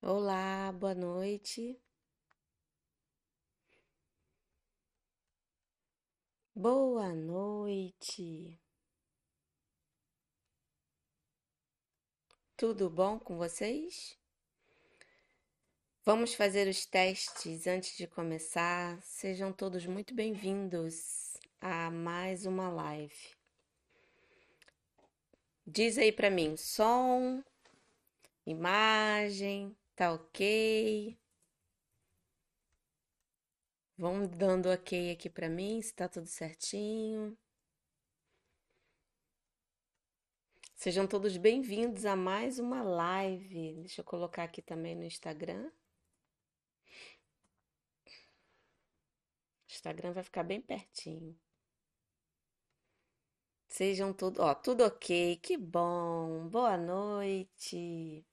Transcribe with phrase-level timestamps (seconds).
[0.00, 1.76] Olá, boa noite.
[6.54, 8.60] Boa noite.
[12.56, 14.16] Tudo bom com vocês?
[16.04, 19.02] Vamos fazer os testes antes de começar.
[19.02, 23.36] Sejam todos muito bem-vindos a mais uma live.
[25.66, 27.42] Diz aí para mim, som,
[28.46, 31.18] imagem, tá ok?
[33.96, 37.36] Vão dando ok aqui para mim, se tá tudo certinho.
[40.76, 43.74] Sejam todos bem-vindos a mais uma live.
[43.80, 45.68] Deixa eu colocar aqui também no Instagram.
[49.66, 51.36] O Instagram vai ficar bem pertinho.
[53.68, 56.48] Sejam todos, ó, tudo ok, que bom.
[56.48, 58.27] Boa noite.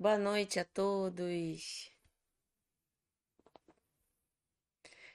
[0.00, 1.90] Boa noite a todos.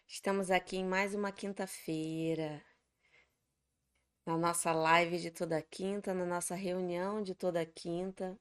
[0.08, 2.64] Estamos aqui em mais uma quinta-feira,
[4.24, 8.40] na nossa live de toda quinta, na nossa reunião de toda quinta,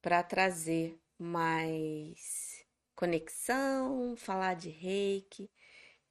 [0.00, 5.50] para trazer mais conexão, falar de reiki.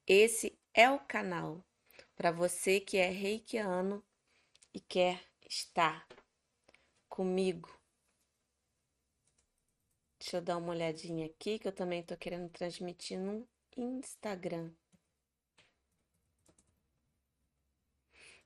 [0.06, 1.66] Esse é o canal
[2.14, 4.04] para você que é reikiano
[4.72, 6.06] e quer estar
[7.08, 7.75] comigo.
[10.26, 13.46] Deixa eu dar uma olhadinha aqui que eu também estou querendo transmitir no
[13.76, 14.72] Instagram.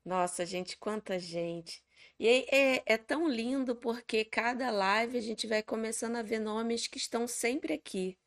[0.04, 1.82] Nossa, gente, quanta gente!
[2.18, 6.38] E é, é, é tão lindo porque cada live a gente vai começando a ver
[6.38, 8.18] nomes que estão sempre aqui,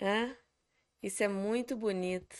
[0.00, 0.34] né?
[1.02, 2.34] Isso é muito bonito.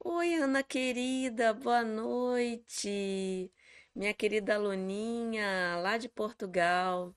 [0.00, 3.48] Oi, Ana querida, boa noite.
[3.94, 7.14] Minha querida aluninha, lá de Portugal.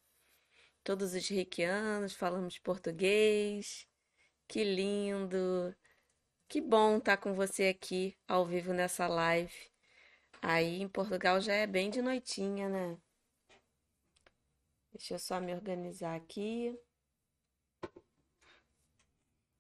[0.86, 3.88] Todos os reikianos falamos português.
[4.48, 5.76] Que lindo.
[6.48, 9.52] Que bom estar com você aqui ao vivo nessa live.
[10.44, 13.00] Aí em Portugal já é bem de noitinha, né?
[14.94, 16.80] Deixa eu só me organizar aqui.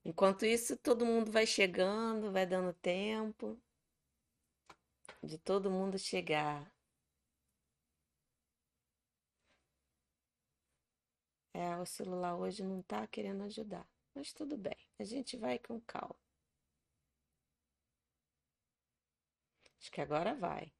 [0.05, 3.59] Enquanto isso, todo mundo vai chegando, vai dando tempo
[5.23, 6.71] de todo mundo chegar.
[11.63, 15.81] É, o celular hoje não tá querendo ajudar, mas tudo bem, a gente vai com
[15.81, 16.15] calma.
[19.79, 20.73] Acho que agora vai.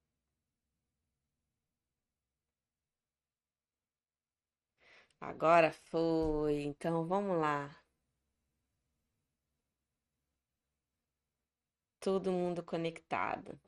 [5.20, 7.70] Agora foi, então vamos lá.
[12.00, 13.60] Todo mundo conectado.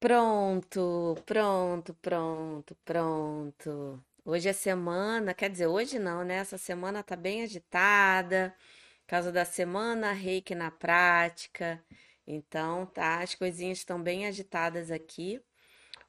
[0.00, 4.02] Pronto, pronto, pronto, pronto.
[4.24, 6.36] Hoje é semana, quer dizer, hoje não, né?
[6.36, 8.54] Essa semana tá bem agitada,
[9.02, 11.82] por causa da semana Reiki na prática.
[12.26, 15.42] Então, tá, as coisinhas estão bem agitadas aqui,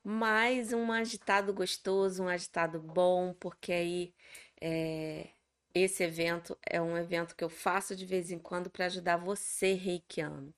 [0.04, 4.14] mas um agitado gostoso, um agitado bom, porque aí
[4.62, 5.30] é,
[5.74, 9.74] esse evento é um evento que eu faço de vez em quando para ajudar você,
[9.74, 10.54] reikiano.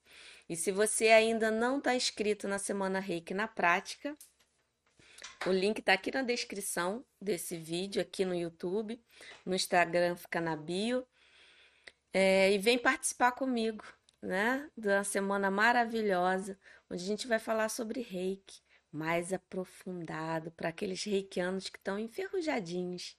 [0.54, 4.16] E se você ainda não está inscrito na Semana Reiki na Prática,
[5.48, 9.04] o link está aqui na descrição desse vídeo, aqui no YouTube,
[9.44, 11.08] no Instagram fica na bio.
[12.14, 13.84] É, e vem participar comigo,
[14.22, 14.70] né?
[14.78, 16.56] Da semana maravilhosa,
[16.88, 23.18] onde a gente vai falar sobre reiki mais aprofundado para aqueles reikianos que estão enferrujadinhos,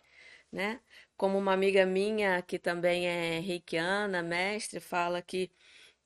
[0.53, 0.79] né?
[1.17, 5.51] Como uma amiga minha que também é reikiana, mestre, fala que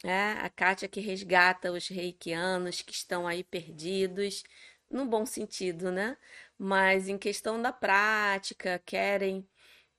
[0.04, 4.42] é a Kátia que resgata os reikianos que estão aí perdidos,
[4.91, 6.16] no bom sentido, né?
[6.59, 9.48] Mas em questão da prática, querem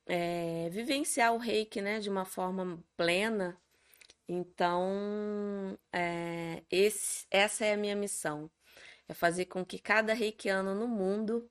[0.06, 3.60] é, vivenciar o reiki, né, de uma forma plena.
[4.28, 8.50] Então, é, esse, essa é a minha missão,
[9.08, 11.50] é fazer com que cada reikiano no mundo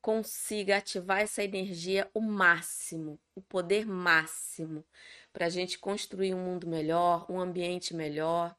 [0.00, 4.84] consiga ativar essa energia o máximo, o poder máximo,
[5.32, 8.56] para a gente construir um mundo melhor, um ambiente melhor.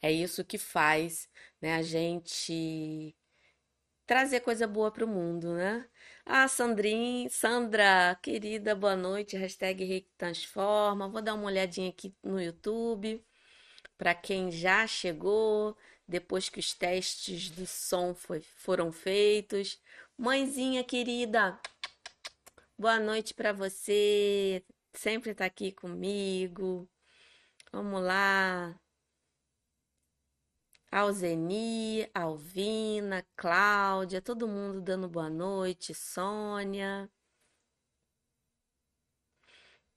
[0.00, 1.28] É isso que faz
[1.60, 3.14] né, a gente
[4.06, 5.88] trazer coisa boa para o mundo, né?
[6.24, 9.36] Ah, Sandrinha, Sandra, querida, boa noite.
[9.36, 11.08] Hashtag Reiki Transforma.
[11.08, 13.24] Vou dar uma olhadinha aqui no YouTube
[14.02, 15.76] para quem já chegou
[16.08, 19.80] depois que os testes do som foi, foram feitos.
[20.18, 21.58] Mãezinha querida,
[22.78, 24.64] boa noite para você.
[24.94, 26.88] Sempre tá aqui comigo.
[27.72, 28.78] Vamos lá.
[30.90, 37.10] Alzeni, Alvina, Cláudia, todo mundo dando boa noite, Sônia.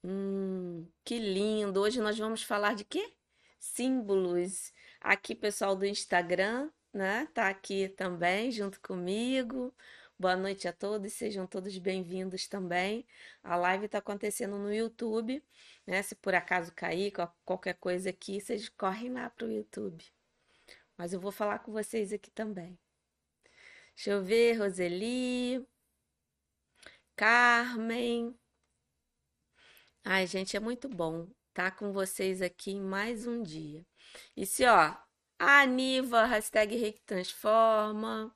[0.04, 1.82] Hum, que lindo!
[1.82, 3.14] Hoje nós vamos falar de quê?
[3.60, 4.72] Símbolos.
[5.02, 7.28] Aqui, pessoal do Instagram, né?
[7.34, 9.74] Tá aqui também junto comigo.
[10.18, 13.06] Boa noite a todos, sejam todos bem-vindos também.
[13.44, 15.44] A live está acontecendo no YouTube,
[15.86, 16.02] né?
[16.02, 17.12] Se por acaso cair
[17.44, 20.06] qualquer coisa aqui, vocês correm lá para o YouTube.
[20.98, 22.80] Mas eu vou falar com vocês aqui também.
[23.94, 25.68] Deixa eu ver, Roseli,
[27.16, 28.34] Carmen.
[30.04, 33.86] Ai, gente, é muito bom estar com vocês aqui em mais um dia.
[34.36, 34.96] E se, ó,
[35.40, 38.35] a Aniva, hashtag Reiki Transforma.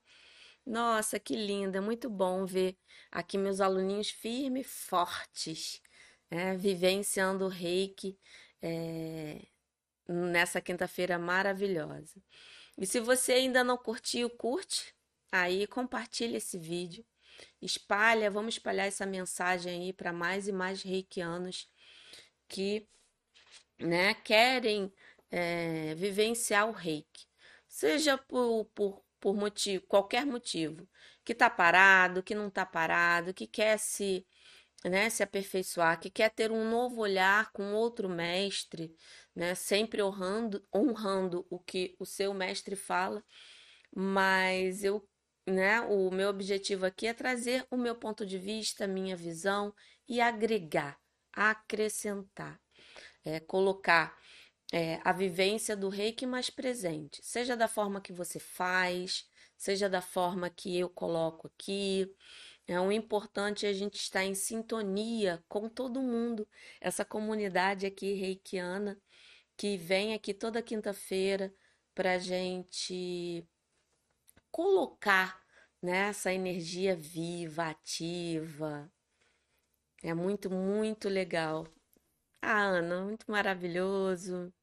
[0.69, 2.77] Nossa, que linda, muito bom ver
[3.11, 5.81] aqui meus aluninhos firmes, fortes,
[6.29, 6.55] né?
[6.55, 8.19] vivenciando o reiki
[8.61, 9.47] é,
[10.07, 12.21] nessa quinta-feira maravilhosa.
[12.77, 14.93] E se você ainda não curtiu, curte
[15.31, 17.03] aí, compartilha esse vídeo,
[17.59, 21.67] espalha, vamos espalhar essa mensagem aí para mais e mais reikianos
[22.47, 22.87] que
[23.79, 24.93] né, querem
[25.31, 27.25] é, vivenciar o reiki,
[27.67, 30.87] seja por, por, por motivo, qualquer motivo,
[31.23, 34.25] que está parado, que não está parado, que quer se,
[34.85, 38.95] né, se aperfeiçoar, que quer ter um novo olhar com outro mestre,
[39.35, 43.23] né, sempre honrando, honrando o que o seu mestre fala,
[43.95, 45.07] mas eu
[45.47, 49.73] né, o meu objetivo aqui é trazer o meu ponto de vista, minha visão
[50.07, 50.97] e agregar,
[51.33, 52.59] acrescentar,
[53.25, 54.15] é, colocar
[54.71, 59.27] é, a vivência do reiki mais presente, seja da forma que você faz,
[59.57, 62.07] seja da forma que eu coloco aqui.
[62.67, 66.47] É um importante a gente estar em sintonia com todo mundo,
[66.79, 68.99] essa comunidade aqui reikiana
[69.57, 71.53] que vem aqui toda quinta-feira
[71.93, 73.45] para a gente
[74.51, 75.41] colocar
[75.81, 78.91] né, essa energia viva, ativa.
[80.03, 81.67] É muito, muito legal.
[82.41, 84.53] Ah, Ana, muito maravilhoso.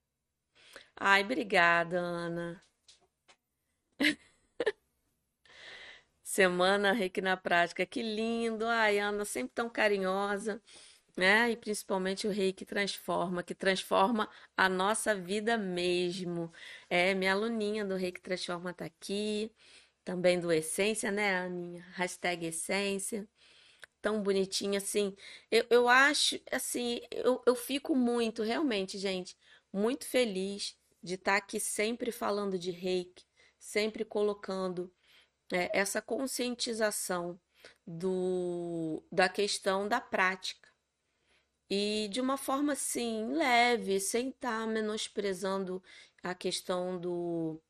[1.01, 2.63] Ai, obrigada, Ana.
[6.23, 8.67] Semana Reiki na prática, que lindo.
[8.67, 10.61] Ai, Ana, sempre tão carinhosa,
[11.17, 11.51] né?
[11.53, 16.53] E principalmente o Reiki transforma, que transforma a nossa vida mesmo.
[16.91, 19.53] É, minha aluninha do Reiki Transforma tá aqui,
[20.05, 21.85] também do Essência, né, Aninha?
[21.95, 23.29] Hashtag Essência.
[24.03, 25.17] Tão bonitinha, assim.
[25.51, 29.37] Eu, eu acho, assim, eu, eu fico muito, realmente, gente,
[29.73, 30.77] muito feliz
[31.07, 33.25] de estar tá aqui sempre falando de reiki,
[33.59, 34.93] sempre colocando
[35.53, 37.41] é, essa conscientização
[37.87, 40.69] do, da questão da prática.
[41.71, 45.83] E de uma forma assim, leve, sem estar tá menosprezando
[46.25, 47.63] a questão do,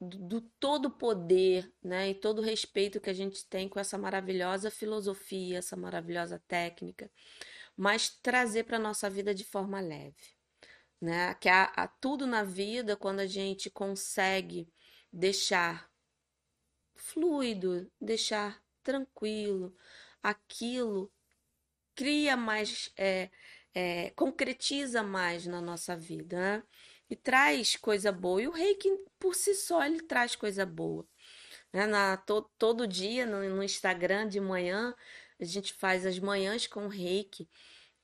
[0.00, 4.72] do, do todo poder né, e todo respeito que a gente tem com essa maravilhosa
[4.72, 7.10] filosofia, essa maravilhosa técnica,
[7.76, 10.35] mas trazer para a nossa vida de forma leve
[11.00, 11.34] né?
[11.34, 14.68] Que há, há tudo na vida quando a gente consegue
[15.12, 15.90] deixar
[16.94, 19.74] fluido, deixar tranquilo,
[20.22, 21.12] aquilo
[21.94, 23.30] cria mais, é,
[23.74, 26.62] é, concretiza mais na nossa vida, né?
[27.08, 28.42] E traz coisa boa.
[28.42, 28.88] E o reiki,
[29.18, 31.06] por si só, ele traz coisa boa.
[31.72, 31.86] Né?
[31.86, 34.94] Na, to, todo dia no, no Instagram de manhã,
[35.40, 37.48] a gente faz as manhãs com reiki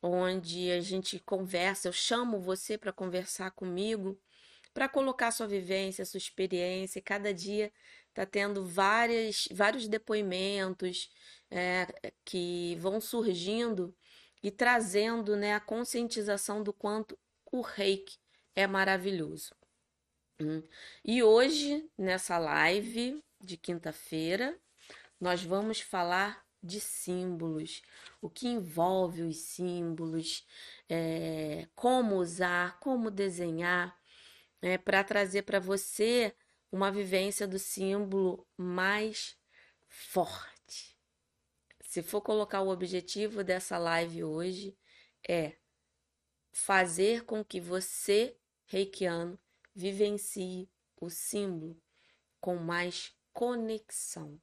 [0.03, 4.21] onde a gente conversa, eu chamo você para conversar comigo,
[4.75, 7.73] para colocar sua vivência, sua experiência, cada dia
[8.09, 11.11] está tendo várias, vários depoimentos
[11.51, 11.87] é,
[12.25, 13.95] que vão surgindo
[14.43, 17.19] e trazendo né, a conscientização do quanto
[17.51, 18.19] o reiki
[18.55, 19.55] é maravilhoso.
[20.41, 20.63] Hum.
[21.05, 24.59] E hoje, nessa live de quinta-feira,
[25.21, 27.83] nós vamos falar de símbolos,
[28.21, 30.47] o que envolve os símbolos,
[30.89, 33.99] é, como usar, como desenhar,
[34.61, 36.35] é, para trazer para você
[36.71, 39.37] uma vivência do símbolo mais
[39.89, 40.97] forte.
[41.83, 44.79] Se for colocar o objetivo dessa live hoje,
[45.29, 45.57] é
[46.53, 49.39] fazer com que você, reikiano,
[49.75, 51.81] vivencie o símbolo
[52.41, 54.41] com mais conexão,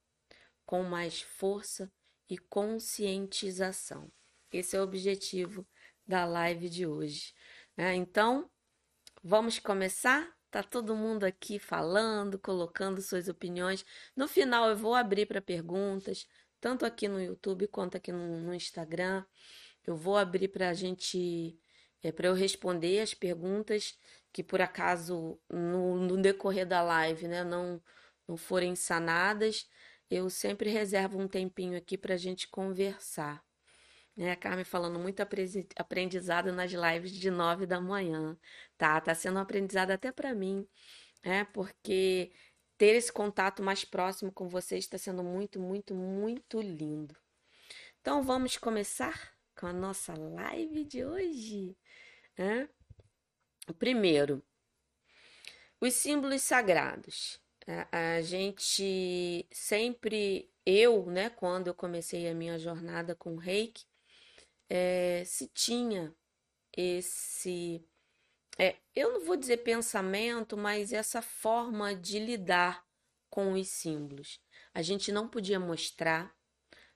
[0.66, 1.92] com mais força
[2.30, 4.12] e conscientização.
[4.52, 5.68] Esse é o objetivo
[6.08, 7.34] da live de hoje.
[7.76, 7.96] Né?
[7.96, 8.50] Então,
[9.24, 10.28] vamos começar?
[10.52, 13.86] Tá todo mundo aqui falando, colocando suas opiniões.
[14.16, 16.28] No final, eu vou abrir para perguntas,
[16.60, 19.24] tanto aqui no YouTube quanto aqui no, no Instagram.
[19.86, 21.60] Eu vou abrir para a gente
[22.02, 23.98] é para eu responder as perguntas
[24.32, 27.82] que por acaso no, no decorrer da live, né, não
[28.28, 29.68] não forem sanadas,
[30.10, 33.44] eu sempre reservo um tempinho aqui para a gente conversar.
[34.16, 38.38] Né, a Carmen falando muito aprendizado nas lives de nove da manhã.
[38.78, 40.68] Tá, tá sendo um aprendizado até para mim,
[41.24, 41.46] né?
[41.54, 42.32] Porque
[42.78, 47.16] ter esse contato mais próximo com vocês está sendo muito, muito, muito lindo.
[48.02, 51.78] Então vamos começar com a nossa live de hoje.
[52.38, 52.70] Né?
[53.78, 54.42] Primeiro,
[55.82, 57.42] os símbolos sagrados.
[57.92, 63.86] A, gente sempre, eu, né, quando eu comecei a minha jornada com o reiki,
[64.68, 66.16] é, se tinha
[66.76, 67.86] esse,
[68.58, 72.84] é, eu não vou dizer pensamento, mas essa forma de lidar
[73.30, 74.42] com os símbolos.
[74.74, 76.36] A gente não podia mostrar,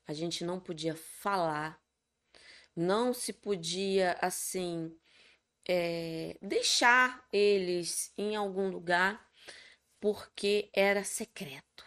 [0.07, 1.79] a gente não podia falar,
[2.75, 4.97] não se podia assim
[5.67, 9.31] é, deixar eles em algum lugar
[10.03, 11.85] porque era secreto,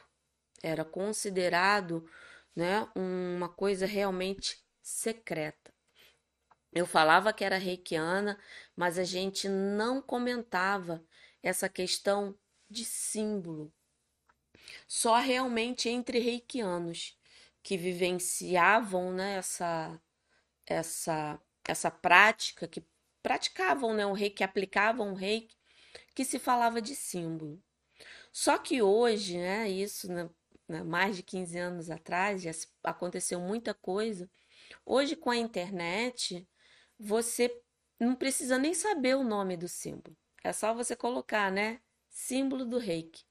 [0.63, 2.11] era considerado
[2.55, 5.71] né, uma coisa realmente secreta.
[6.73, 8.41] Eu falava que era reikiana,
[8.75, 11.05] mas a gente não comentava
[11.43, 12.35] essa questão
[12.71, 13.71] de símbolo.
[14.89, 17.19] Só realmente entre reikianos
[17.63, 20.01] que vivenciavam né, essa,
[20.65, 22.83] essa, essa prática, que
[23.23, 25.55] praticavam né, o reiki, que aplicavam o reiki,
[26.15, 27.63] que se falava de símbolo.
[28.37, 30.29] Só que hoje, né, isso né,
[30.69, 32.51] né mais de 15 anos atrás, já
[32.85, 34.31] aconteceu muita coisa.
[34.85, 36.47] Hoje, com a internet,
[36.99, 37.51] você
[37.99, 40.15] não precisa nem saber o nome do símbolo.
[40.45, 41.81] É só você colocar, né?
[42.11, 43.25] Símbolo do reiki.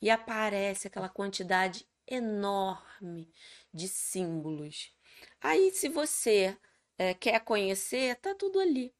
[0.00, 3.30] E aparece aquela quantidade enorme
[3.74, 4.90] de símbolos.
[5.38, 6.56] Aí, se você
[6.96, 8.94] é, quer conhecer, tá tudo ali.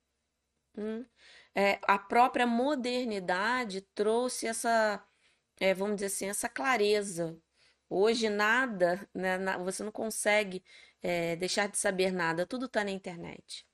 [0.76, 1.02] Hum?
[1.54, 5.02] É, a própria modernidade trouxe essa,
[5.61, 7.38] é, vamos dizer assim, essa clareza.
[7.88, 10.64] Hoje nada, né, você não consegue
[11.02, 13.67] é, deixar de saber nada, tudo está na internet.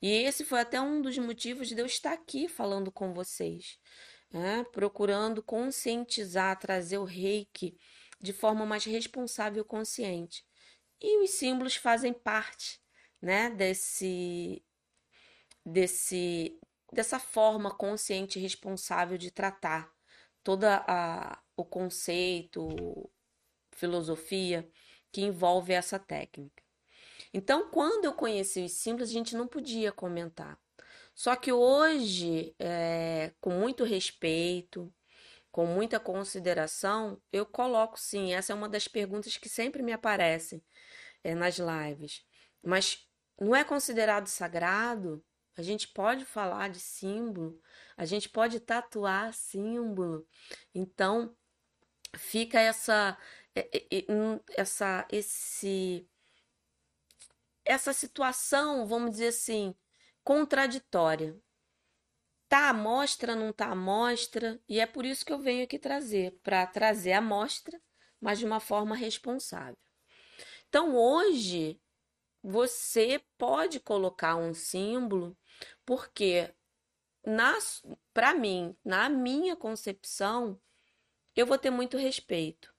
[0.00, 3.78] E esse foi até um dos motivos de eu estar aqui falando com vocês,
[4.30, 4.64] né?
[4.72, 7.78] procurando conscientizar, trazer o reiki
[8.20, 10.44] de forma mais responsável e consciente.
[11.00, 12.80] E os símbolos fazem parte
[13.20, 14.62] né, desse,
[15.64, 16.58] desse,
[16.92, 19.95] dessa forma consciente e responsável de tratar
[20.46, 23.10] toda a, o conceito,
[23.72, 24.70] filosofia
[25.10, 26.62] que envolve essa técnica.
[27.34, 30.56] Então, quando eu conheci os símbolos, a gente não podia comentar.
[31.16, 34.94] Só que hoje, é, com muito respeito,
[35.50, 38.32] com muita consideração, eu coloco sim.
[38.32, 40.62] Essa é uma das perguntas que sempre me aparecem
[41.24, 42.24] é, nas lives.
[42.62, 43.04] Mas
[43.40, 45.24] não é considerado sagrado?
[45.56, 47.60] A gente pode falar de símbolo,
[47.96, 50.26] a gente pode tatuar símbolo.
[50.74, 51.34] Então,
[52.14, 53.16] fica essa,
[54.56, 56.06] essa, esse
[57.64, 59.74] essa situação, vamos dizer assim,
[60.22, 61.36] contraditória.
[62.48, 65.78] Tá à mostra, não tá à mostra, e é por isso que eu venho aqui
[65.78, 67.80] trazer, para trazer a mostra,
[68.20, 69.76] mas de uma forma responsável.
[70.68, 71.80] Então, hoje,
[72.40, 75.36] você pode colocar um símbolo,
[75.84, 76.52] porque
[78.12, 80.60] para mim, na minha concepção,
[81.34, 82.72] eu vou ter muito respeito.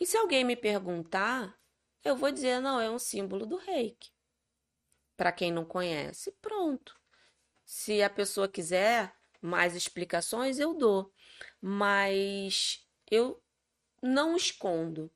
[0.00, 1.58] E se alguém me perguntar,
[2.04, 4.12] eu vou dizer, não, é um símbolo do reiki.
[5.16, 6.98] Para quem não conhece, pronto.
[7.64, 11.12] Se a pessoa quiser mais explicações, eu dou.
[11.60, 13.42] Mas eu
[14.02, 15.10] não escondo.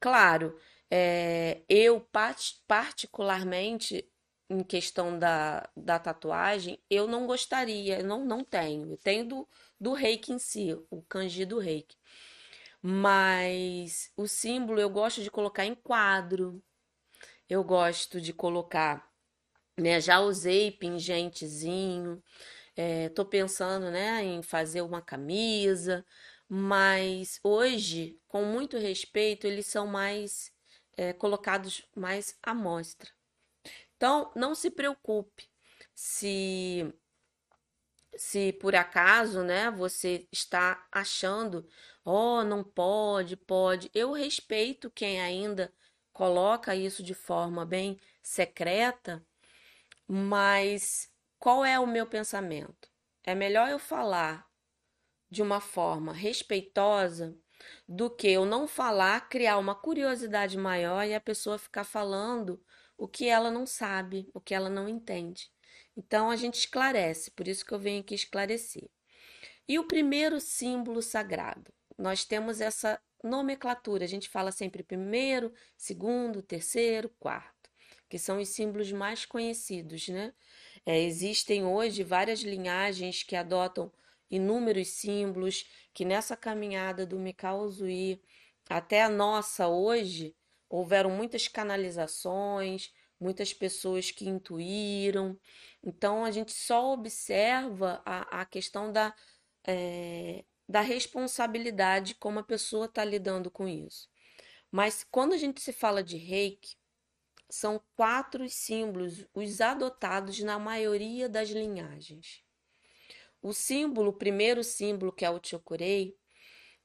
[0.00, 0.58] Claro,
[0.90, 2.00] é, eu
[2.66, 4.08] particularmente
[4.48, 8.92] em questão da, da tatuagem, eu não gostaria, não, não tenho.
[8.92, 9.48] Eu tenho do,
[9.80, 11.96] do reiki em si, o kanji do reiki.
[12.82, 16.62] Mas o símbolo eu gosto de colocar em quadro.
[17.48, 19.08] Eu gosto de colocar,
[19.78, 20.00] né?
[20.00, 22.22] Já usei pingentezinho.
[22.76, 26.06] É, tô pensando, né, em fazer uma camisa,
[26.48, 30.52] mas hoje, com muito respeito, eles são mais
[30.96, 33.15] é, colocados mais à mostra.
[33.96, 35.48] Então, não se preocupe
[35.94, 36.92] se
[38.16, 41.68] se por acaso, né, você está achando
[42.08, 43.90] Oh, não pode, pode.
[43.92, 45.72] Eu respeito quem ainda
[46.12, 49.26] coloca isso de forma bem secreta,
[50.06, 52.88] mas qual é o meu pensamento?
[53.24, 54.46] É melhor eu falar
[55.28, 57.36] de uma forma respeitosa
[57.88, 62.62] do que eu não falar, criar uma curiosidade maior e a pessoa ficar falando
[62.96, 65.50] o que ela não sabe, o que ela não entende.
[65.96, 68.88] Então a gente esclarece, por isso que eu venho aqui esclarecer.
[69.68, 71.72] E o primeiro símbolo sagrado?
[71.98, 77.70] Nós temos essa nomenclatura, a gente fala sempre primeiro, segundo, terceiro, quarto,
[78.08, 80.32] que são os símbolos mais conhecidos, né?
[80.84, 83.92] É, existem hoje várias linhagens que adotam
[84.30, 88.22] inúmeros símbolos, que nessa caminhada do Mikao Zui
[88.68, 90.36] até a nossa hoje,
[90.68, 95.38] houveram muitas canalizações, muitas pessoas que intuíram.
[95.82, 99.14] Então, a gente só observa a, a questão da,
[99.66, 104.08] é, da responsabilidade, como a pessoa está lidando com isso.
[104.70, 106.76] Mas quando a gente se fala de reiki,
[107.48, 112.42] são quatro símbolos, os adotados na maioria das linhagens.
[113.40, 116.16] O símbolo, o primeiro símbolo, que é o Chokurei,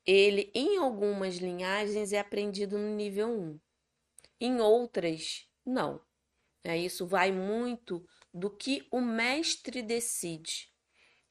[0.06, 3.60] ele em algumas linhagens é aprendido no nível 1.
[4.44, 6.02] Em outras, não.
[6.64, 10.68] É, isso vai muito do que o mestre decide.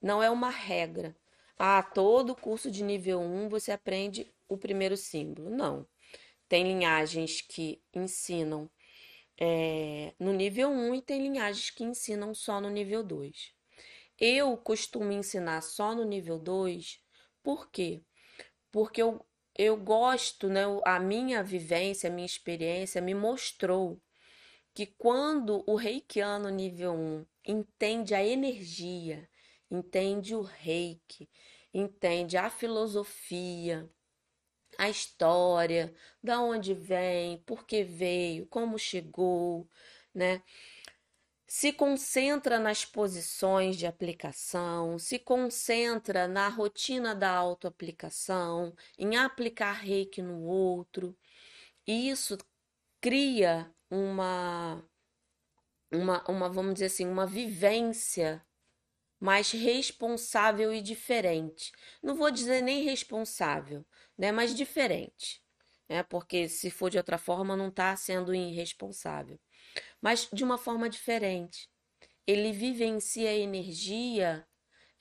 [0.01, 1.17] Não é uma regra.
[1.59, 5.51] Ah, todo curso de nível 1 você aprende o primeiro símbolo.
[5.51, 5.85] Não.
[6.49, 8.71] Tem linhagens que ensinam
[9.37, 13.53] é, no nível 1 e tem linhagens que ensinam só no nível 2.
[14.21, 17.03] Eu costumo ensinar só no nível 2,
[17.43, 18.05] por quê?
[18.71, 19.25] Porque eu,
[19.63, 20.63] eu gosto, né?
[20.87, 24.01] A minha vivência, a minha experiência me mostrou
[24.75, 29.29] que quando o reikiano nível 1 entende a energia,
[29.71, 31.29] entende o reiki,
[31.75, 33.87] entende a filosofia,
[34.79, 39.69] a história, da onde vem, por que veio, como chegou,
[40.15, 40.43] né?
[41.51, 50.23] Se concentra nas posições de aplicação, se concentra na rotina da autoaplicação, em aplicar reiki
[50.23, 51.19] no outro.
[51.85, 52.39] E isso
[53.01, 54.89] cria uma,
[55.93, 58.47] uma, uma, vamos dizer assim, uma vivência
[59.19, 61.73] mais responsável e diferente.
[62.01, 63.85] Não vou dizer nem responsável,
[64.17, 65.43] né, mas diferente.
[65.89, 69.37] Né, porque se for de outra forma, não está sendo irresponsável
[70.01, 71.69] mas de uma forma diferente.
[72.27, 74.47] Ele vivencia a energia,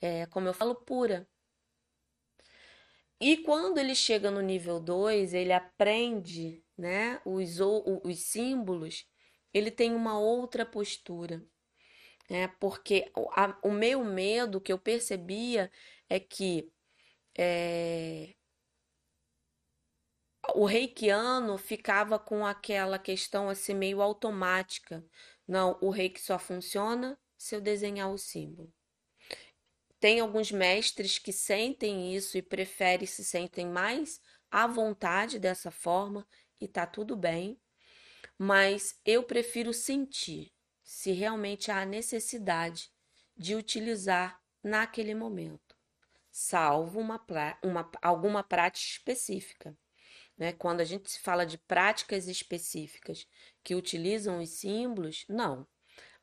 [0.00, 1.28] é, como eu falo, pura.
[3.20, 9.06] E quando ele chega no nível 2, ele aprende né, os, os símbolos,
[9.52, 11.44] ele tem uma outra postura.
[12.30, 12.48] Né?
[12.58, 15.70] Porque a, o meu medo que eu percebia
[16.08, 16.72] é que
[17.36, 18.34] é,
[20.54, 25.04] o reikiano ficava com aquela questão assim meio automática.
[25.46, 28.72] Não, o reiki só funciona se eu desenhar o símbolo.
[29.98, 36.26] Tem alguns mestres que sentem isso e preferem se sentem mais à vontade dessa forma
[36.60, 37.60] e tá tudo bem,
[38.38, 42.90] mas eu prefiro sentir se realmente há necessidade
[43.36, 45.76] de utilizar naquele momento,
[46.30, 47.24] salvo uma,
[47.62, 49.76] uma alguma prática específica.
[50.40, 50.52] Né?
[50.54, 53.28] Quando a gente fala de práticas específicas
[53.62, 55.66] que utilizam os símbolos, não.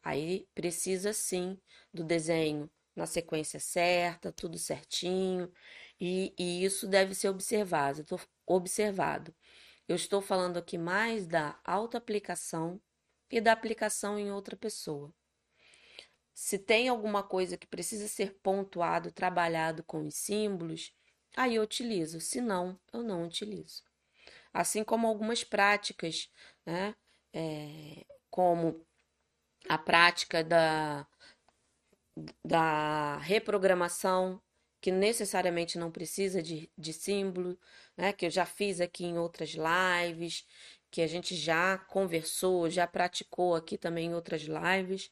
[0.03, 1.62] Aí precisa sim
[1.93, 5.51] do desenho na sequência certa, tudo certinho,
[6.01, 8.03] e, e isso deve ser observado.
[8.03, 9.36] Tô, observado.
[9.88, 12.82] Eu estou falando aqui mais da autoaplicação
[13.30, 15.13] e da aplicação em outra pessoa.
[16.34, 20.91] Se tem alguma coisa que precisa ser pontuado, trabalhado com os símbolos,
[21.36, 23.87] aí eu utilizo, se não, eu não utilizo
[24.53, 26.29] assim como algumas práticas,
[26.65, 26.95] né?
[27.33, 28.86] É, como
[29.69, 31.07] a prática da,
[32.43, 34.41] da reprogramação,
[34.81, 37.57] que necessariamente não precisa de, de símbolo,
[37.95, 38.13] né?
[38.13, 40.45] Que eu já fiz aqui em outras lives,
[40.89, 45.10] que a gente já conversou, já praticou aqui também em outras lives,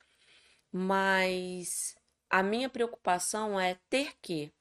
[0.71, 1.95] mas
[2.29, 4.51] a minha preocupação é ter que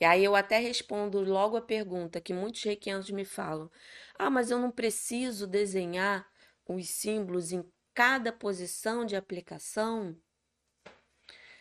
[0.00, 3.70] e aí eu até respondo logo a pergunta que muitos reikianos me falam:
[4.18, 6.26] "Ah, mas eu não preciso desenhar
[6.66, 7.62] os símbolos em
[7.94, 10.16] cada posição de aplicação?"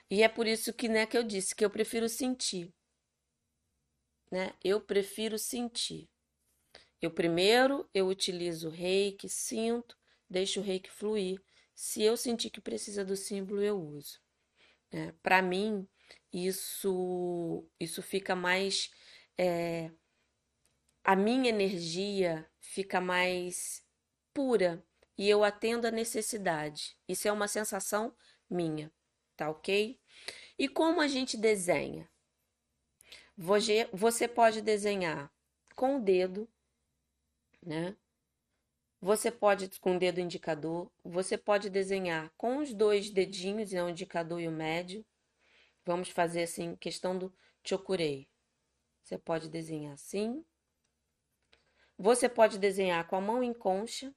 [0.09, 2.73] E é por isso que, né, que eu disse que eu prefiro sentir.
[4.31, 4.53] Né?
[4.63, 6.09] Eu prefiro sentir.
[7.01, 9.95] Eu primeiro eu utilizo o reiki, sinto,
[10.29, 11.41] deixo o reiki fluir.
[11.75, 14.19] Se eu sentir que precisa do símbolo, eu uso.
[14.91, 15.13] Né?
[15.21, 15.87] Para mim,
[16.31, 18.91] isso, isso fica mais.
[19.37, 19.91] É,
[21.03, 23.83] a minha energia fica mais
[24.33, 24.83] pura
[25.17, 26.97] e eu atendo a necessidade.
[27.07, 28.15] Isso é uma sensação
[28.49, 28.91] minha,
[29.35, 29.99] tá ok?
[30.57, 32.09] E como a gente desenha?
[33.37, 35.31] Você pode desenhar
[35.75, 36.47] com o dedo,
[37.65, 37.95] né?
[39.01, 43.87] Você pode, com o dedo indicador, você pode desenhar com os dois dedinhos, né, o
[43.87, 45.05] indicador e o médio.
[45.89, 48.29] Vamos fazer assim, questão do chokurei.
[49.01, 50.45] Você pode desenhar assim.
[51.97, 54.13] Você pode desenhar com a mão em concha.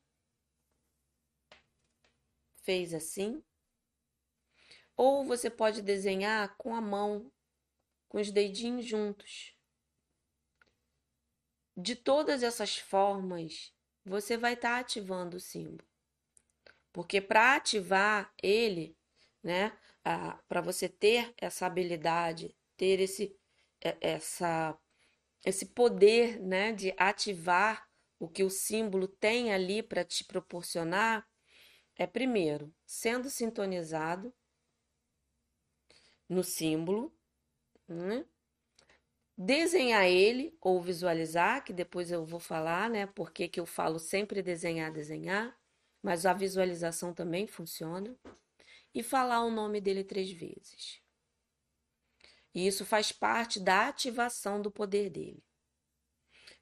[2.57, 3.43] Fez assim.
[4.95, 7.33] Ou você pode desenhar com a mão,
[8.07, 9.57] com os dedinhos juntos.
[11.75, 13.73] De todas essas formas,
[14.05, 15.89] você vai estar tá ativando o símbolo.
[16.93, 18.95] Porque para ativar ele,
[19.43, 23.37] né, para você ter essa habilidade, ter esse,
[24.01, 24.79] essa,
[25.45, 27.89] esse poder né, de ativar
[28.19, 31.27] o que o símbolo tem ali para te proporcionar,
[31.97, 34.33] é primeiro sendo sintonizado
[36.29, 37.15] no símbolo,
[37.87, 38.25] né?
[39.37, 43.07] desenhar ele ou visualizar, que depois eu vou falar, né?
[43.07, 45.57] Porque que eu falo sempre desenhar, desenhar,
[46.03, 48.15] mas a visualização também funciona.
[48.95, 51.01] E falar o nome dele três vezes.
[52.55, 55.43] E isso faz parte da ativação do poder dele.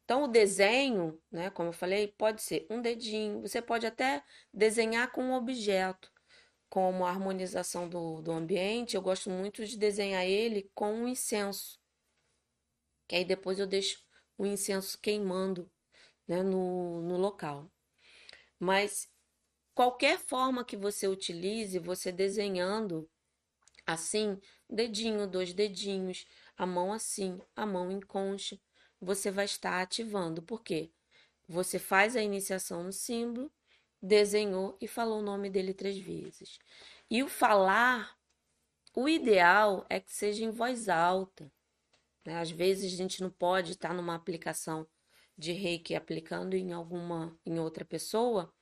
[0.04, 5.10] Então, o desenho, né, como eu falei, pode ser um dedinho, você pode até desenhar
[5.12, 6.12] com um objeto,
[6.68, 8.94] como a harmonização do, do ambiente.
[8.94, 11.80] Eu gosto muito de desenhar ele com um incenso
[13.10, 14.00] que aí depois eu deixo
[14.38, 15.68] o incenso queimando
[16.28, 17.68] né, no, no local.
[18.56, 19.10] Mas
[19.74, 23.08] qualquer forma que você utilize, você desenhando
[23.86, 28.58] assim, dedinho, dois dedinhos, a mão assim, a mão em concha,
[29.00, 30.42] você vai estar ativando.
[30.42, 30.90] Por quê?
[31.48, 33.50] Você faz a iniciação no símbolo,
[34.00, 36.58] desenhou e falou o nome dele três vezes.
[37.10, 38.16] E o falar,
[38.94, 41.50] o ideal é que seja em voz alta.
[42.24, 42.38] Né?
[42.38, 44.86] Às vezes a gente não pode estar numa aplicação
[45.36, 48.52] de reiki aplicando em alguma, em outra pessoa.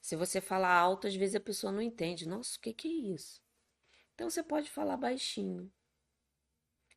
[0.00, 2.28] Se você falar alto, às vezes a pessoa não entende.
[2.28, 3.42] Nossa, o que, que é isso?
[4.14, 5.72] Então você pode falar baixinho.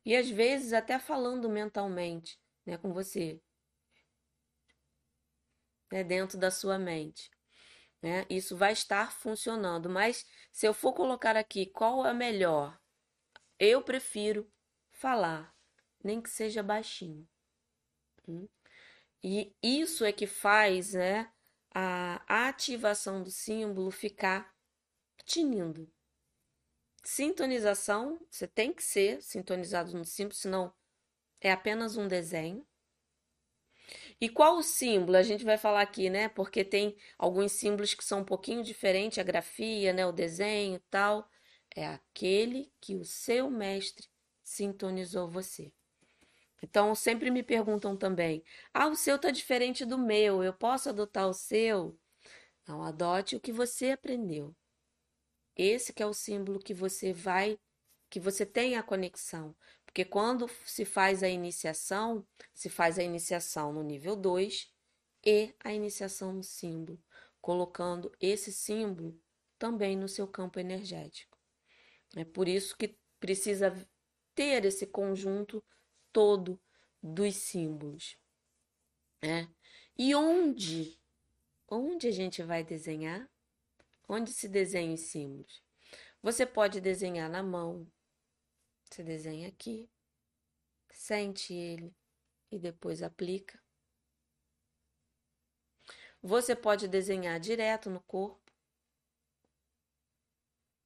[0.04, 3.40] E às vezes até falando mentalmente, né, com você,
[5.90, 7.30] né, dentro da sua mente.
[8.00, 8.24] Né?
[8.30, 9.88] Isso vai estar funcionando.
[9.90, 12.78] Mas se eu for colocar aqui qual é melhor,
[13.58, 14.50] eu prefiro
[14.90, 15.54] falar
[16.02, 17.28] nem que seja baixinho.
[18.26, 18.48] Hum?
[19.22, 21.30] E isso é que faz né,
[21.80, 24.54] a ativação do símbolo ficar
[25.24, 25.90] tinindo.
[27.04, 30.74] Sintonização, você tem que ser sintonizado no símbolo, senão
[31.40, 32.66] é apenas um desenho.
[34.20, 35.16] E qual o símbolo?
[35.16, 36.28] A gente vai falar aqui, né?
[36.28, 40.06] Porque tem alguns símbolos que são um pouquinho diferentes, a grafia, né?
[40.06, 41.28] O desenho tal.
[41.74, 44.08] É aquele que o seu mestre
[44.42, 45.72] sintonizou você.
[46.62, 48.42] Então, sempre me perguntam também:
[48.72, 51.98] ah, o seu está diferente do meu, eu posso adotar o seu?
[52.66, 54.54] Não, adote o que você aprendeu.
[55.56, 57.58] Esse que é o símbolo que você vai,
[58.10, 59.56] que você tem a conexão.
[59.84, 64.70] Porque quando se faz a iniciação, se faz a iniciação no nível 2
[65.24, 67.02] e a iniciação no símbolo,
[67.40, 69.18] colocando esse símbolo
[69.58, 71.38] também no seu campo energético.
[72.14, 73.74] É por isso que precisa
[74.34, 75.64] ter esse conjunto
[76.18, 76.60] todo
[77.00, 78.18] dos símbolos.
[79.22, 79.48] Né?
[79.96, 81.00] E onde?
[81.70, 83.30] Onde a gente vai desenhar?
[84.08, 85.62] Onde se desenha os símbolos?
[86.20, 87.86] Você pode desenhar na mão.
[88.82, 89.88] Você desenha aqui,
[90.90, 91.94] sente ele
[92.50, 93.62] e depois aplica.
[96.20, 98.52] Você pode desenhar direto no corpo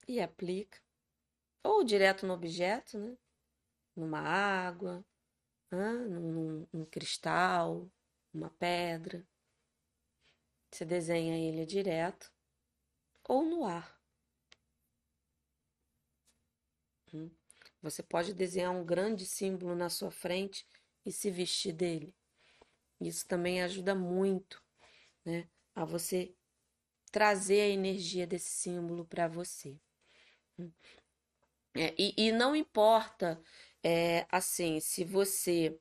[0.07, 0.79] e aplica.
[1.65, 3.17] Ou direto no objeto, né?
[3.97, 5.03] Numa água,
[5.77, 7.91] num, num cristal,
[8.33, 9.27] uma pedra.
[10.71, 12.33] Você desenha ele direto
[13.29, 14.01] ou no ar.
[17.13, 17.31] Hum.
[17.83, 20.67] Você pode desenhar um grande símbolo na sua frente
[21.05, 22.15] e se vestir dele.
[23.01, 24.63] Isso também ajuda muito,
[25.25, 26.35] né, a você
[27.11, 29.77] trazer a energia desse símbolo para você.
[30.59, 30.73] Hum.
[31.75, 33.43] É, e, e, não importa
[33.83, 35.79] é, assim, se você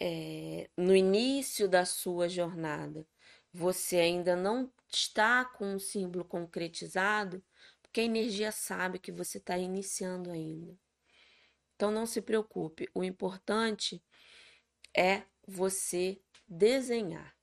[0.00, 3.06] é, no início da sua jornada
[3.52, 7.42] você ainda não está com um símbolo concretizado,
[7.82, 10.76] porque a energia sabe que você está iniciando ainda.
[11.74, 14.02] Então não se preocupe, o importante
[14.96, 17.34] é você desenhar.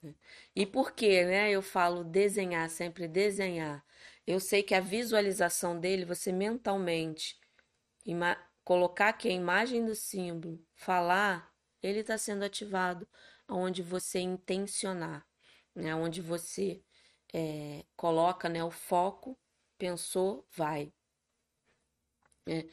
[0.00, 0.14] Né?
[0.54, 3.84] E por que né, eu falo desenhar, sempre desenhar?
[4.26, 7.38] Eu sei que a visualização dele, você mentalmente
[8.64, 13.08] colocar aqui a imagem do símbolo, falar, ele está sendo ativado
[13.48, 15.26] onde você intencionar.
[15.74, 15.94] né?
[15.94, 16.82] Onde você
[17.32, 19.38] é, coloca né, o foco,
[19.78, 20.92] pensou, vai.
[22.46, 22.66] É.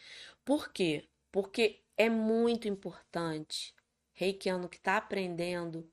[0.44, 1.08] Por quê?
[1.32, 3.74] Porque é muito importante,
[4.14, 5.92] reikiano que está aprendendo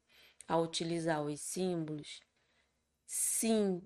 [0.49, 2.21] a utilizar os símbolos,
[3.07, 3.83] sim,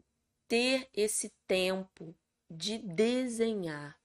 [0.47, 2.15] ter esse tempo
[2.49, 4.00] de desenhar,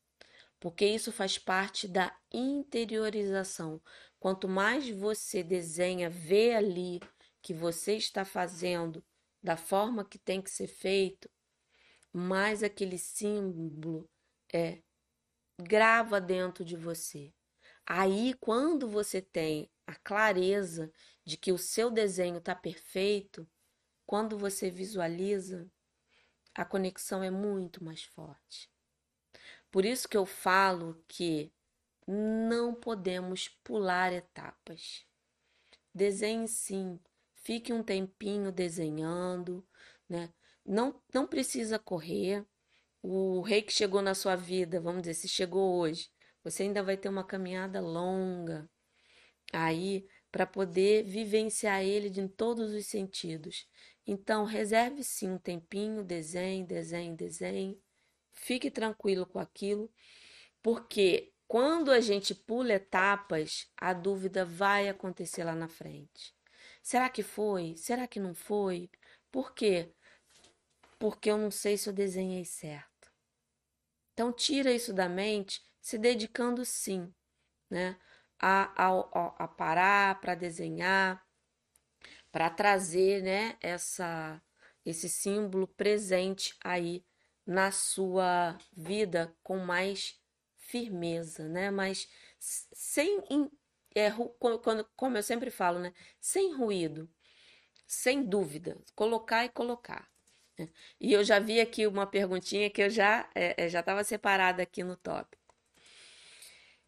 [0.59, 3.81] porque isso faz parte da interiorização.
[4.19, 6.99] Quanto mais você desenha, vê ali
[7.41, 9.03] que você está fazendo
[9.41, 11.29] da forma que tem que ser feito,
[12.11, 14.09] mais aquele símbolo
[14.51, 14.81] é
[15.61, 17.33] grava dentro de você.
[17.85, 20.91] Aí, quando você tem a clareza
[21.23, 23.47] de que o seu desenho está perfeito,
[24.05, 25.69] quando você visualiza,
[26.53, 28.71] a conexão é muito mais forte.
[29.75, 31.51] Por isso que eu falo que
[32.07, 35.05] não podemos pular etapas.
[35.93, 36.97] Desenhe sim,
[37.43, 39.67] fique um tempinho desenhando,
[40.07, 40.33] né?
[40.65, 42.45] Não, não precisa correr.
[43.03, 46.09] O rei que chegou na sua vida, vamos dizer, se chegou hoje,
[46.41, 48.69] você ainda vai ter uma caminhada longa
[49.51, 53.67] aí para poder vivenciar ele de todos os sentidos.
[54.07, 57.84] Então, reserve sim um tempinho, desenhe, desenhe, desenhe.
[58.35, 59.91] Fique tranquilo com aquilo,
[60.61, 66.35] porque quando a gente pula etapas, a dúvida vai acontecer lá na frente.
[66.81, 67.75] Será que foi?
[67.77, 68.89] Será que não foi?
[69.31, 69.91] Por quê?
[70.99, 73.11] Porque eu não sei se eu desenhei certo.
[74.13, 77.13] Então, tira isso da mente, se dedicando sim,
[77.69, 77.97] né?
[78.39, 81.25] A, a, a parar para desenhar,
[82.31, 84.41] para trazer, né, essa
[84.85, 87.03] esse símbolo presente aí
[87.45, 90.19] na sua vida com mais
[90.57, 91.69] firmeza, né?
[91.69, 93.21] Mas sem
[93.95, 95.93] é, quando, como eu sempre falo, né?
[96.19, 97.09] Sem ruído,
[97.87, 100.09] sem dúvida, colocar e colocar.
[100.57, 100.69] Né?
[100.99, 104.63] E eu já vi aqui uma perguntinha que eu já é, é já estava separada
[104.63, 105.37] aqui no top.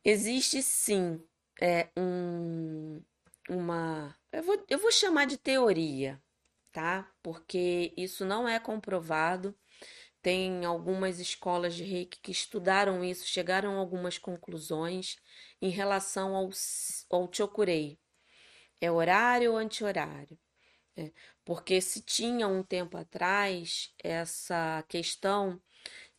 [0.03, 1.21] Existe sim
[1.61, 3.01] é, um,
[3.49, 6.21] uma eu vou, eu vou chamar de teoria,
[6.71, 7.11] tá?
[7.23, 9.55] Porque isso não é comprovado.
[10.27, 15.15] Tem algumas escolas de reiki que estudaram isso, chegaram a algumas conclusões
[15.61, 16.49] em relação ao,
[17.09, 17.97] ao chokurei.
[18.81, 20.37] É horário ou anti-horário?
[20.97, 21.13] É,
[21.45, 25.61] porque se tinha um tempo atrás essa questão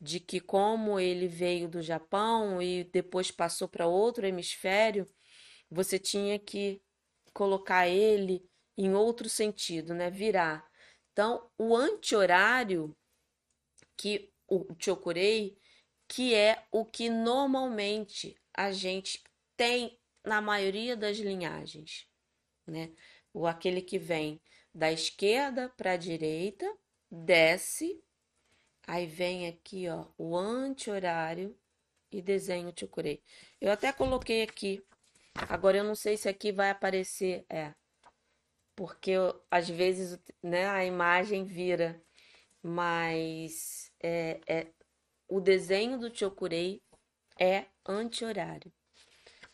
[0.01, 5.07] de que como ele veio do Japão e depois passou para outro hemisfério,
[5.71, 6.81] você tinha que
[7.35, 8.43] colocar ele
[8.77, 10.11] em outro sentido, né?
[10.11, 10.67] Virar.
[11.13, 12.97] Então, o anti-horário,
[13.99, 15.59] que o chokurei,
[16.09, 19.23] que é o que normalmente a gente
[19.59, 22.09] tem na maioria das linhagens,
[22.67, 22.91] né?
[23.35, 24.41] O aquele que vem
[24.75, 26.67] da esquerda para a direita,
[27.11, 28.03] desce,
[28.87, 31.55] aí vem aqui, ó, o anti-horário
[32.11, 33.23] e desenho o chokurei.
[33.61, 34.83] Eu até coloquei aqui
[35.47, 37.73] Agora eu não sei se aqui vai aparecer, é,
[38.75, 39.13] porque
[39.51, 42.03] às vezes né, a imagem vira,
[42.63, 44.73] mas é, é,
[45.29, 46.83] o desenho do Chokurei
[47.39, 48.73] é anti-horário.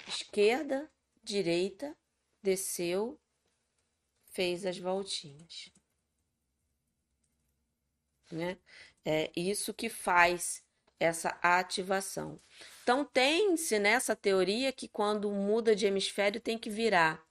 [0.06, 0.90] Esquerda,
[1.22, 1.96] direita,
[2.42, 3.20] desceu,
[4.32, 5.70] fez as voltinhas.
[8.30, 8.58] Né?
[9.04, 10.62] É isso que faz
[10.98, 12.40] essa ativação.
[12.82, 17.24] Então, tem-se nessa teoria que quando muda de hemisfério tem que virar.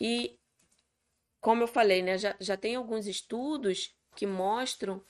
[0.00, 0.38] E,
[1.40, 5.04] como eu falei, né, já, já tem alguns estudos que mostram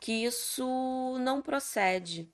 [0.00, 2.32] que isso não procede.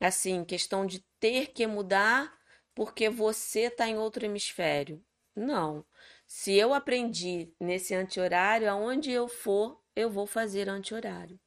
[0.00, 2.32] Assim, questão de ter que mudar
[2.74, 5.04] porque você está em outro hemisfério.
[5.36, 5.84] Não.
[6.26, 11.38] Se eu aprendi nesse anti-horário, aonde eu for, eu vou fazer anti-horário.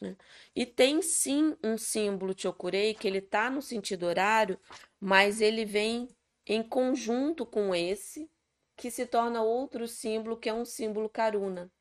[0.00, 0.16] Né?
[0.54, 4.60] E tem sim um símbolo Chokurei que ele está no sentido horário,
[5.00, 6.08] mas ele vem
[6.46, 8.30] em conjunto com esse,
[8.76, 11.72] que se torna outro símbolo, que é um símbolo Karuna,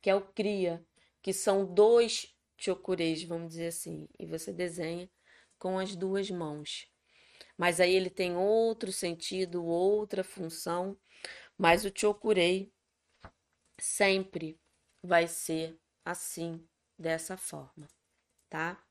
[0.00, 0.84] que é o Kriya,
[1.22, 5.08] que são dois Chokureis, vamos dizer assim, e você desenha
[5.58, 6.90] com as duas mãos.
[7.56, 10.98] Mas aí ele tem outro sentido, outra função,
[11.56, 12.72] mas o Chokurei
[13.78, 14.60] sempre
[15.02, 16.66] vai ser assim
[16.98, 17.86] dessa forma,
[18.48, 18.82] tá?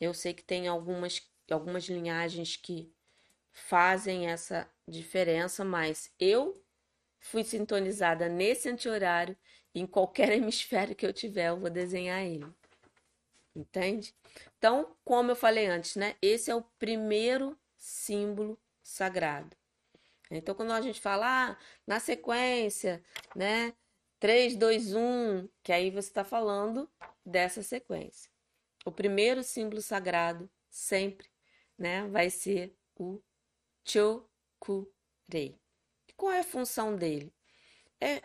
[0.00, 2.92] Eu sei que tem algumas, algumas linhagens que
[3.52, 6.64] fazem essa diferença, mas eu
[7.20, 9.36] fui sintonizada nesse anti-horário
[9.74, 12.46] em qualquer hemisfério que eu tiver, eu vou desenhar ele.
[13.54, 14.14] Entende?
[14.56, 16.16] Então, como eu falei antes, né?
[16.22, 19.56] Esse é o primeiro símbolo sagrado.
[20.30, 23.02] Então, quando a gente fala ah, na sequência,
[23.34, 23.74] né?
[24.20, 26.90] 3, 2, 1, que aí você está falando
[27.24, 28.30] dessa sequência.
[28.84, 31.28] O primeiro símbolo sagrado sempre,
[31.78, 33.20] né, vai ser o
[33.84, 35.60] Chokurei.
[36.16, 37.32] Qual é a função dele?
[38.00, 38.22] É,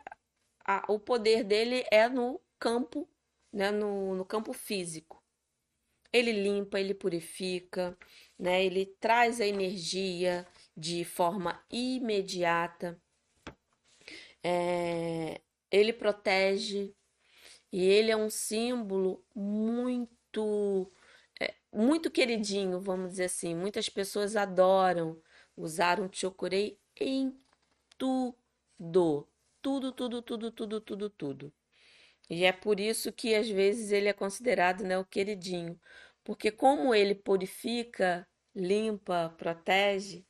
[0.65, 3.10] a, o poder dele é no campo,
[3.52, 5.21] né, no, no campo físico.
[6.12, 7.97] Ele limpa, ele purifica,
[8.38, 13.02] né, ele traz a energia de forma imediata.
[14.43, 16.93] É, ele protege
[17.71, 20.91] e ele é um símbolo muito
[21.39, 23.56] é, muito queridinho, vamos dizer assim.
[23.56, 25.19] Muitas pessoas adoram
[25.58, 27.36] usar um chokurei em
[27.97, 29.28] tudo.
[29.63, 31.54] Tudo, tudo, tudo, tudo, tudo, tudo.
[32.30, 35.80] E é por isso que às vezes ele é considerado né, o queridinho.
[36.23, 40.26] Porque como ele purifica, limpa, protege,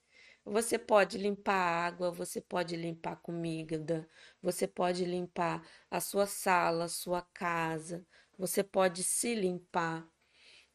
[0.46, 4.10] você pode limpar a água, você pode limpar a comida,
[4.42, 8.06] você pode limpar a sua sala, a sua casa,
[8.38, 10.08] você pode se limpar,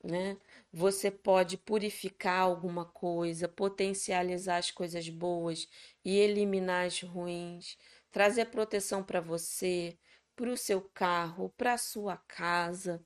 [0.02, 0.36] né?
[0.72, 5.68] Você pode purificar alguma coisa, potencializar as coisas boas
[6.04, 7.76] e eliminar as ruins,
[8.10, 9.98] trazer proteção para você,
[10.36, 13.04] para o seu carro, para a sua casa,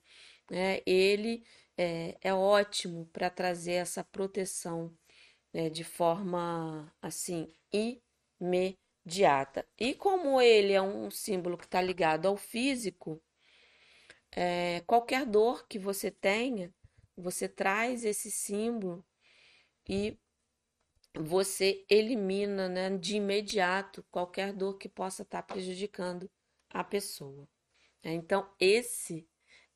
[0.49, 0.81] né?
[0.85, 1.43] Ele
[1.77, 4.95] é, é ótimo para trazer essa proteção
[5.53, 7.53] né, de forma assim
[8.41, 9.67] imediata.
[9.77, 13.21] E como ele é um símbolo que está ligado ao físico,
[14.31, 16.73] é, qualquer dor que você tenha,
[17.15, 19.05] você traz esse símbolo
[19.87, 20.17] e
[21.15, 26.29] você elimina né, de imediato qualquer dor que possa estar tá prejudicando
[26.69, 27.47] a pessoa.
[28.03, 29.27] Então, esse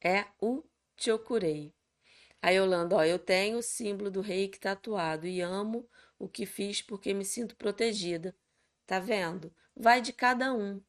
[0.01, 0.63] é o
[0.97, 1.73] Chokurei.
[2.41, 6.81] A Yolanda, ó, eu tenho o símbolo do reiki tatuado e amo o que fiz
[6.81, 8.35] porque me sinto protegida.
[8.85, 9.53] Tá vendo?
[9.75, 10.81] Vai de cada um,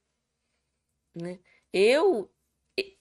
[1.15, 1.39] né?
[1.73, 2.31] Eu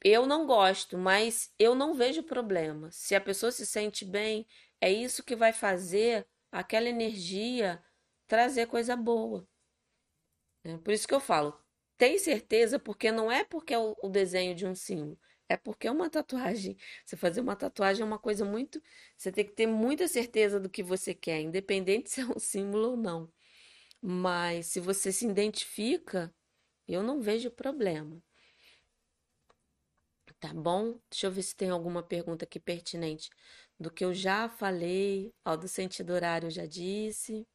[0.04, 2.92] eu não gosto, mas eu não vejo problema.
[2.92, 4.48] Se a pessoa se sente bem,
[4.82, 7.84] é isso que vai fazer aquela energia
[8.28, 9.48] trazer coisa boa.
[10.64, 11.58] É por isso que eu falo,
[11.98, 15.92] tem certeza, porque não é porque é o, desenho de um símbolo, é porque é
[15.92, 16.78] uma tatuagem.
[17.06, 18.82] Você fazer uma tatuagem é uma coisa muito.
[19.18, 22.92] Você tem que ter muita certeza do que você quer, independente se é um símbolo
[22.92, 23.32] ou não.
[24.02, 26.34] Mas se você se identifica,
[26.88, 28.22] eu não vejo problema.
[30.40, 31.00] Tá bom?
[31.10, 33.30] Deixa eu ver se tem alguma pergunta aqui pertinente
[33.80, 35.34] do que eu já falei.
[35.46, 37.48] Ó, do sentido horário eu já disse.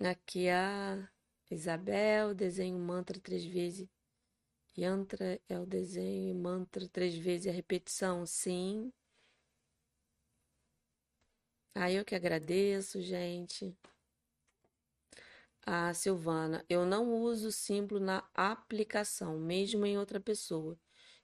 [0.00, 1.08] Aqui a
[1.50, 3.88] Isabel, desenho mantra três vezes
[4.78, 8.92] Yantra é o desenho e mantra três vezes a repetição, sim.
[11.74, 13.76] Ah, eu que agradeço, gente.
[15.66, 20.78] Ah, Silvana, eu não uso símbolo na aplicação, mesmo em outra pessoa.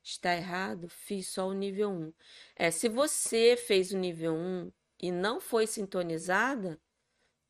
[0.05, 0.89] Está errado?
[0.89, 2.13] Fiz só o nível 1.
[2.55, 6.79] É, se você fez o nível 1 e não foi sintonizada,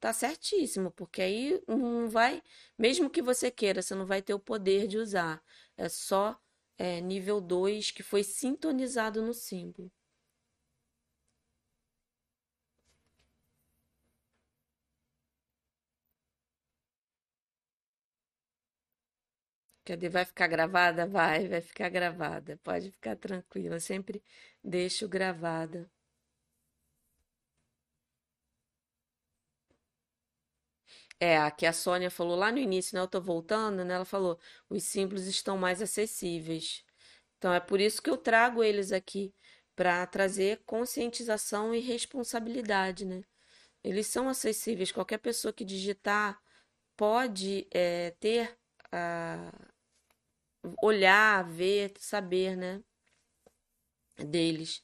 [0.00, 2.42] tá certíssimo, porque aí não vai,
[2.78, 5.42] mesmo que você queira, você não vai ter o poder de usar.
[5.76, 6.40] É só
[6.78, 9.90] é, nível 2 que foi sintonizado no símbolo.
[19.84, 20.08] Cadê?
[20.08, 21.06] Vai ficar gravada?
[21.06, 22.58] Vai, vai ficar gravada.
[22.62, 23.76] Pode ficar tranquila.
[23.76, 24.22] Eu sempre
[24.62, 25.90] deixo gravada.
[31.20, 33.00] É, aqui a Sônia falou lá no início, né?
[33.02, 33.94] Eu tô voltando, né?
[33.94, 36.84] Ela falou, os símbolos estão mais acessíveis.
[37.38, 39.34] Então é por isso que eu trago eles aqui,
[39.76, 43.22] para trazer conscientização e responsabilidade, né?
[43.84, 46.40] Eles são acessíveis, qualquer pessoa que digitar
[46.96, 48.58] pode é, ter,
[48.92, 49.52] a,
[50.82, 52.82] olhar, ver, saber, né?
[54.18, 54.82] Deles.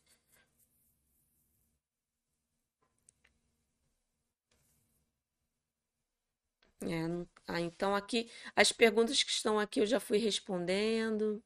[6.83, 11.43] É, ah, então aqui, as perguntas que estão aqui eu já fui respondendo.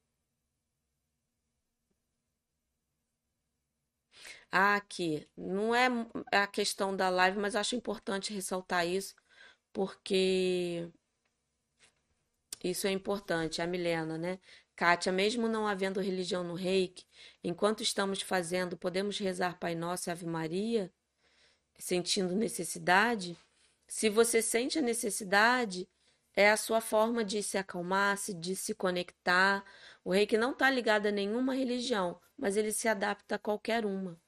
[4.50, 5.88] Ah, aqui, não é
[6.32, 9.14] a questão da live, mas acho importante ressaltar isso,
[9.72, 10.88] porque
[12.64, 13.60] isso é importante.
[13.62, 14.38] A Milena, né?
[14.74, 17.06] Kátia, mesmo não havendo religião no reiki,
[17.44, 20.92] enquanto estamos fazendo, podemos rezar Pai Nosso e Ave Maria,
[21.78, 23.38] sentindo necessidade?
[23.86, 25.88] Se você sente a necessidade,
[26.34, 29.64] é a sua forma de se acalmar, de se conectar.
[30.02, 34.20] O reiki não está ligado a nenhuma religião, mas ele se adapta a qualquer uma.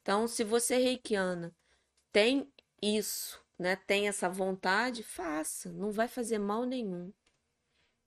[0.00, 1.54] Então, se você reikiana
[2.12, 7.12] tem isso, né, tem essa vontade, faça, não vai fazer mal nenhum.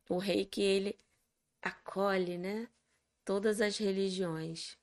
[0.10, 0.98] O reiki ele
[1.62, 2.70] acolhe, né?
[3.26, 4.78] Todas as religiões.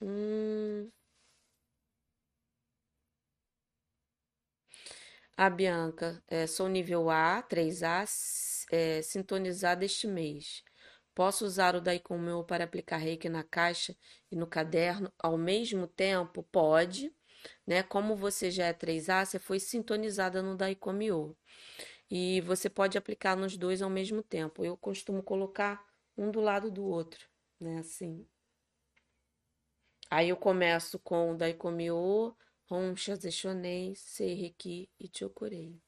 [0.00, 0.92] Hum,
[5.36, 10.62] a Bianca, é, sou nível A, 3A, s- é, sintonizada este mês.
[11.14, 13.94] Posso usar o Daicomeu para aplicar reiki na caixa
[14.30, 16.42] e no caderno ao mesmo tempo?
[16.44, 17.12] Pode,
[17.66, 17.82] né?
[17.82, 21.36] Como você já é 3A, você foi sintonizada no Daicomeu.
[22.10, 24.64] E você pode aplicar nos dois ao mesmo tempo.
[24.64, 25.84] Eu costumo colocar
[26.16, 27.26] um do lado do outro,
[27.58, 27.78] né?
[27.78, 28.26] Assim.
[30.10, 32.36] Aí eu começo com o Daikomi-o,
[32.70, 35.80] Hon Shazeshonei, Seireki e Chokurei.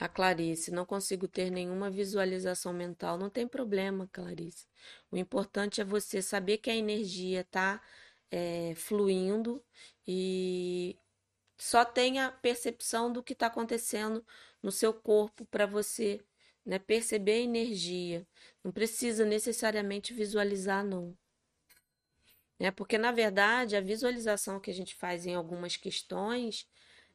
[0.00, 3.18] A Clarice, não consigo ter nenhuma visualização mental.
[3.18, 4.66] Não tem problema, Clarice.
[5.10, 7.82] O importante é você saber que a energia está
[8.76, 9.62] fluindo
[10.06, 10.96] e
[11.56, 14.24] só tenha percepção do que está acontecendo
[14.62, 16.20] no seu corpo para você,
[16.64, 18.26] né, perceber a energia.
[18.62, 21.16] Não precisa necessariamente visualizar, não.
[22.60, 22.70] Né?
[22.70, 26.68] Porque, na verdade, a visualização que a gente faz em algumas questões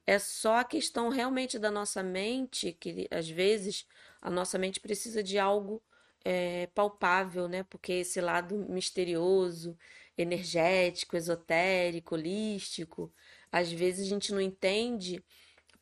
[0.06, 3.88] é só a questão realmente da nossa mente, que às vezes
[4.22, 5.82] a nossa mente precisa de algo
[6.24, 7.64] é, palpável, né?
[7.64, 9.78] Porque esse lado misterioso,
[10.18, 13.14] energético, esotérico, holístico,
[13.52, 15.24] às vezes a gente não entende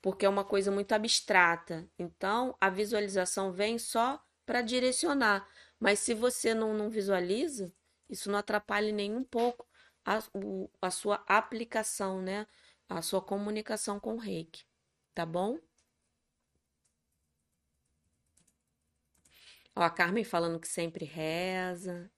[0.02, 1.88] porque é uma coisa muito abstrata.
[1.98, 5.48] Então, a visualização vem só para direcionar.
[5.80, 7.72] Mas se você não, não visualiza,
[8.10, 9.68] isso não atrapalha nem um pouco
[10.06, 10.20] a,
[10.82, 12.48] a sua aplicação, né?
[12.92, 14.64] A sua comunicação com o reiki.
[15.16, 15.58] Tá bom?
[19.76, 22.12] Ó, a Carmen falando que sempre reza.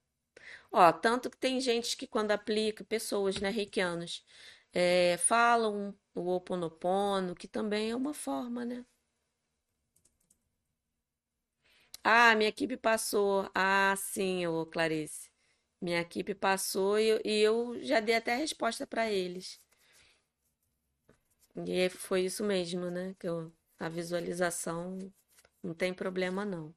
[0.71, 4.25] Ó, tanto que tem gente que quando aplica, pessoas, né, reikianos,
[4.73, 8.85] é, falam o Oponopono, que também é uma forma, né?
[12.03, 13.49] Ah, minha equipe passou.
[13.53, 15.29] Ah, sim, ô Clarice.
[15.81, 19.61] Minha equipe passou e, e eu já dei até resposta para eles.
[21.55, 23.15] E foi isso mesmo, né?
[23.19, 24.99] Que eu- a visualização
[25.63, 26.75] não tem problema não,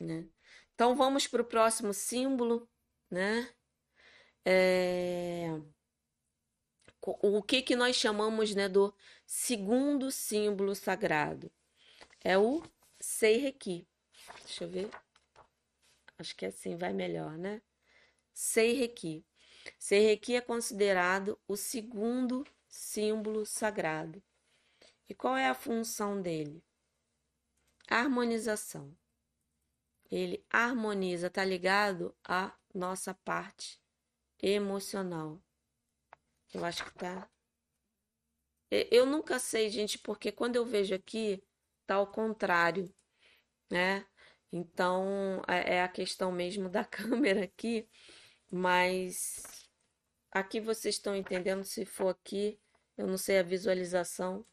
[0.00, 0.26] né?
[0.74, 2.68] Então vamos para o próximo símbolo,
[3.10, 3.48] né?
[4.44, 5.60] É,
[7.02, 8.94] O que que nós chamamos, né, do
[9.26, 11.50] segundo símbolo sagrado?
[12.24, 12.62] É o
[13.00, 13.86] Seireki.
[14.44, 14.90] Deixa eu ver.
[16.20, 17.62] Acho que assim vai melhor, né?
[18.34, 19.24] Seireki.
[19.78, 24.22] Seireki é considerado o segundo símbolo sagrado.
[25.08, 26.62] E qual é a função dele?
[27.88, 28.94] Harmonização.
[30.10, 33.80] Ele harmoniza, tá ligado à nossa parte
[34.42, 35.40] emocional.
[36.52, 37.30] Eu acho que tá.
[38.70, 41.42] Eu nunca sei, gente, porque quando eu vejo aqui,
[41.86, 42.94] tá ao contrário,
[43.70, 44.06] né?
[44.52, 47.88] Então, é é a questão mesmo da câmera aqui,
[48.50, 49.68] mas
[50.32, 52.58] aqui vocês estão entendendo, se for aqui,
[52.96, 54.44] eu não sei a visualização,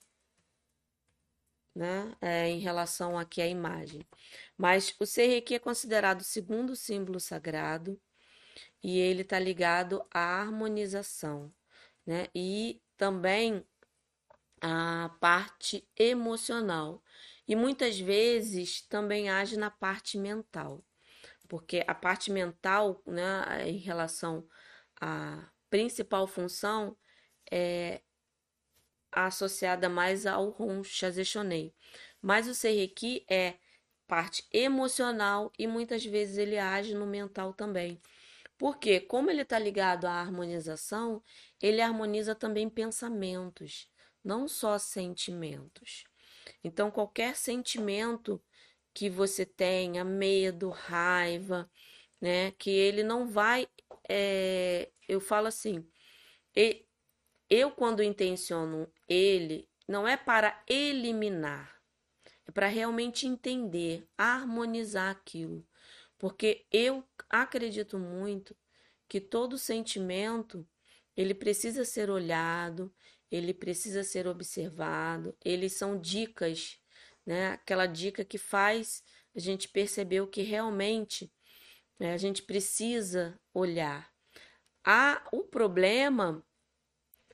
[1.76, 2.16] né?
[2.22, 4.06] É, em relação aqui à imagem.
[4.58, 8.00] Mas o Seireki é considerado o segundo símbolo sagrado
[8.84, 11.54] e ele está ligado à harmonização,
[12.06, 12.28] né?
[12.36, 13.66] E também
[14.62, 17.04] à parte emocional.
[17.48, 20.84] E muitas vezes também age na parte mental,
[21.48, 24.48] porque a parte mental, né, em relação
[25.00, 26.98] à principal função,
[27.50, 28.02] é
[29.12, 30.82] associada mais ao Ron.
[32.22, 33.56] Mas o Seireki é
[34.06, 38.02] parte emocional e muitas vezes ele age no mental também.
[38.58, 41.22] Porque, como ele está ligado à harmonização,
[41.62, 43.88] ele harmoniza também pensamentos,
[44.24, 46.07] não só sentimentos.
[46.64, 48.42] Então, qualquer sentimento
[48.94, 51.70] que você tenha, medo, raiva,
[52.20, 53.68] né, que ele não vai,
[54.10, 55.88] é, eu falo assim,
[57.50, 61.80] eu quando intenciono ele, não é para eliminar,
[62.46, 65.66] é para realmente entender, harmonizar aquilo.
[66.18, 68.58] Porque eu acredito muito
[69.08, 70.68] que todo sentimento
[71.16, 72.94] ele precisa ser olhado,
[73.32, 76.80] ele precisa ser observado, eles são dicas,
[77.26, 77.52] né?
[77.52, 79.04] Aquela dica que faz
[79.36, 81.32] a gente perceber o que realmente
[82.00, 84.12] né, a gente precisa olhar.
[84.84, 86.44] Há o problema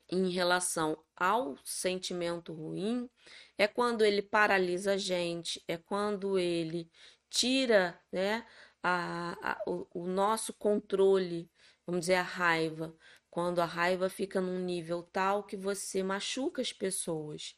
[0.09, 3.09] em relação ao sentimento ruim
[3.57, 6.89] é quando ele paralisa a gente, é quando ele
[7.29, 8.45] tira né,
[8.81, 11.49] a, a, o, o nosso controle,
[11.85, 12.95] vamos dizer, a raiva.
[13.33, 17.57] Quando a raiva fica num nível tal que você machuca as pessoas.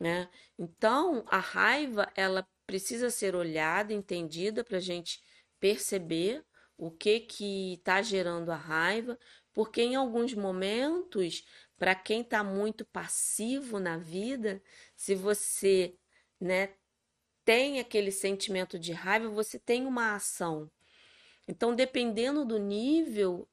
[0.00, 0.30] Né?
[0.58, 5.22] Então, a raiva ela precisa ser olhada, entendida para a gente
[5.60, 6.42] perceber
[6.78, 9.18] o que que está gerando a raiva,
[9.52, 11.44] porque em alguns momentos,
[11.76, 14.62] para quem está muito passivo na vida,
[14.96, 15.98] se você
[16.40, 16.72] né,
[17.44, 20.70] tem aquele sentimento de raiva, você tem uma ação.
[21.46, 23.46] Então, dependendo do nível,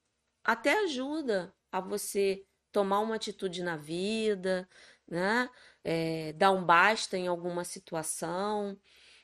[0.44, 4.68] até ajuda a você tomar uma atitude na vida,
[5.08, 5.50] né?
[5.84, 8.78] É, dar um basta em alguma situação.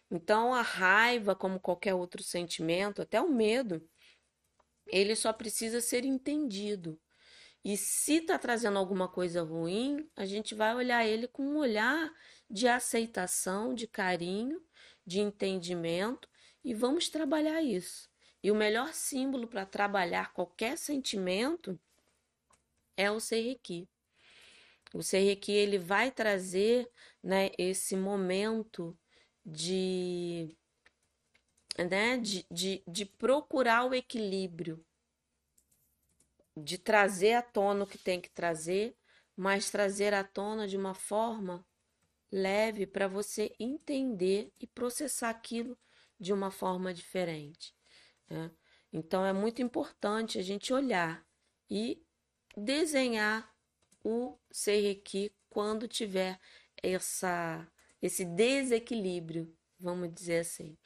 [0.10, 3.82] Então, a raiva, como qualquer outro sentimento, até o medo,
[4.88, 7.00] ele só precisa ser entendido.
[7.64, 12.10] E se está trazendo alguma coisa ruim, a gente vai olhar ele com um olhar
[12.50, 14.62] de aceitação, de carinho,
[15.06, 16.30] de entendimento
[16.64, 18.10] e vamos trabalhar isso.
[18.48, 21.78] E o melhor símbolo para trabalhar qualquer sentimento
[22.96, 23.90] é o Seireki.
[24.94, 26.90] O Seireki ele vai trazer
[27.22, 28.98] né, esse momento
[29.46, 30.56] de,
[31.78, 34.82] né, de, de, de procurar o equilíbrio,
[36.56, 38.96] de trazer à tona o que tem que trazer,
[39.36, 41.68] mas trazer à tona de uma forma
[42.32, 45.78] leve para você entender e processar aquilo
[46.18, 47.77] de uma forma diferente.
[48.30, 48.52] Né?
[48.92, 51.26] Então é muito importante a gente olhar
[51.70, 52.02] e
[52.56, 53.54] desenhar
[54.04, 56.40] o Seireki quando tiver
[56.82, 57.68] essa,
[58.02, 60.78] esse desequilíbrio, vamos dizer assim.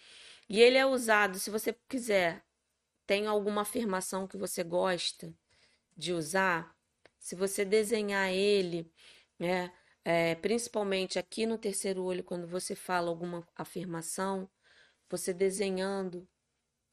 [0.49, 2.43] E ele é usado, se você quiser,
[3.05, 5.33] tem alguma afirmação que você gosta
[5.95, 6.75] de usar,
[7.19, 8.91] se você desenhar ele,
[9.37, 9.71] né,
[10.03, 14.49] é, principalmente aqui no terceiro olho, quando você fala alguma afirmação,
[15.09, 16.27] você desenhando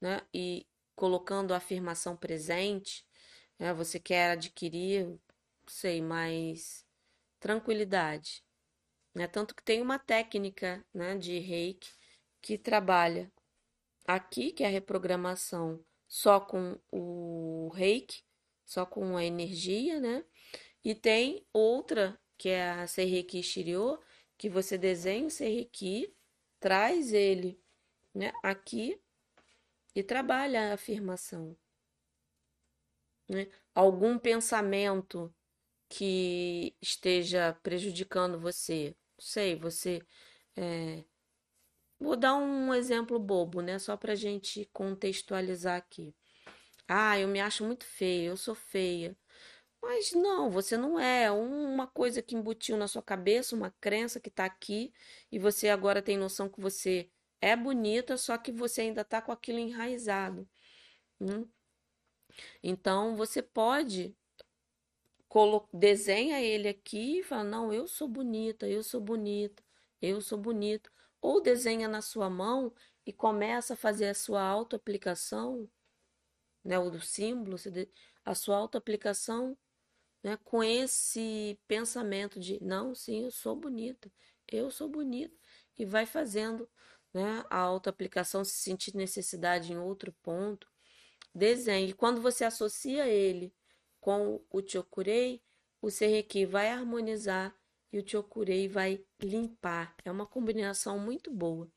[0.01, 3.07] né, e colocando a afirmação presente,
[3.59, 5.19] né, você quer adquirir,
[5.67, 6.87] sei, mais
[7.41, 8.45] tranquilidade.
[9.15, 9.27] Né?
[9.27, 11.91] Tanto que tem uma técnica né, de reiki
[12.41, 13.31] que trabalha
[14.07, 18.23] aqui, que é a reprogramação só com o reiki,
[18.65, 20.25] só com a energia, né?
[20.85, 23.99] E tem outra que é a Seireki Shiryo,
[24.39, 26.15] que você desenha o Seireki,
[26.61, 27.61] traz ele
[28.15, 29.01] né, aqui
[29.95, 31.57] e trabalha a afirmação.
[33.29, 33.49] Né?
[33.75, 35.33] Algum pensamento
[35.89, 40.03] que esteja prejudicando você, sei, você.
[40.57, 41.05] É...
[42.01, 43.79] Vou dar um exemplo bobo, né?
[43.79, 46.15] Só para gente contextualizar aqui.
[46.89, 49.17] Ah, eu me acho muito feia, eu sou feia.
[49.83, 51.31] Mas não, você não é.
[51.31, 54.93] Uma coisa que embutiu na sua cabeça, uma crença que está aqui,
[55.31, 57.11] e você agora tem noção que você
[57.41, 60.49] é bonita, só que você ainda está com aquilo enraizado.
[61.21, 61.49] Hum?
[62.63, 64.17] Então, você pode
[65.73, 69.63] desenha ele aqui e fala: Não, eu sou bonita, eu sou bonita,
[70.01, 70.91] eu sou bonito.
[71.21, 72.73] Ou desenha na sua mão
[73.05, 75.69] e começa a fazer a sua auto-aplicação,
[76.65, 77.57] né, o do símbolo,
[78.25, 79.57] a sua auto-aplicação
[80.23, 84.11] né, com esse pensamento de não, sim, eu sou bonita,
[84.47, 85.35] eu sou bonita,
[85.77, 86.69] e vai fazendo
[87.19, 90.69] né, a autoaplicação, se sentir necessidade em outro ponto,
[91.35, 91.93] desenhe.
[91.93, 93.53] Quando você associa ele
[94.01, 95.43] com o Chokurei,
[95.81, 97.55] o Serreki vai harmonizar
[97.93, 99.95] e o Chokurei vai limpar.
[100.05, 101.71] É uma combinação muito boa.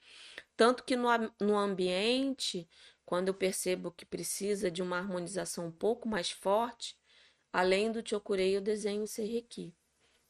[0.56, 1.08] Tanto que no,
[1.40, 2.68] no ambiente,
[3.06, 6.96] quando eu percebo que precisa de uma harmonização um pouco mais forte,
[7.54, 9.76] Além do chokurei, eu desenho o serreki,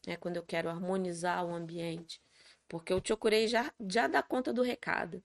[0.08, 2.20] né, quando eu quero harmonizar o ambiente.
[2.72, 5.22] Porque o chokurei já, já dá conta do recado.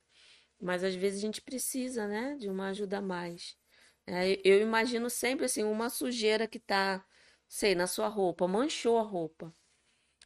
[0.61, 3.57] Mas às vezes a gente precisa, né, de uma ajuda a mais.
[4.05, 7.07] É, eu imagino sempre assim, uma sujeira que tá,
[7.47, 9.55] sei, na sua roupa, manchou a roupa.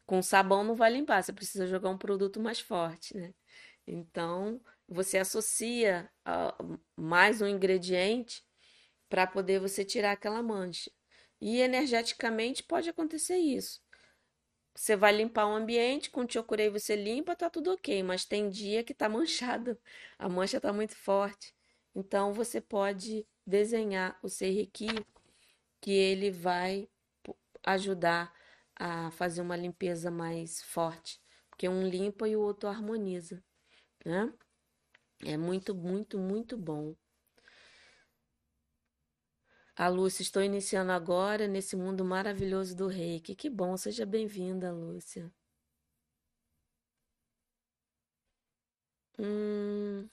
[0.07, 3.35] Com sabão não vai limpar, você precisa jogar um produto mais forte, né?
[3.87, 4.59] Então,
[4.89, 8.43] você associa uh, mais um ingrediente
[9.11, 10.91] para poder você tirar aquela mancha.
[11.39, 13.83] E energeticamente pode acontecer isso.
[14.81, 18.49] Você vai limpar o ambiente, com o Chokurei você limpa, tá tudo ok, mas tem
[18.49, 19.79] dia que tá manchado,
[20.19, 21.55] a mancha tá muito forte.
[21.95, 24.87] Então você pode desenhar o Seireki
[25.83, 26.89] que ele vai
[27.65, 28.35] ajudar
[28.75, 31.21] a fazer uma limpeza mais forte,
[31.51, 33.45] porque um limpa e o outro harmoniza,
[34.07, 34.33] né?
[35.25, 36.95] É muito, muito, muito bom.
[39.81, 43.35] A Lúcia, estou iniciando agora nesse mundo maravilhoso do reiki.
[43.35, 45.33] Que bom, seja bem-vinda, Lúcia.
[49.19, 50.11] Hum,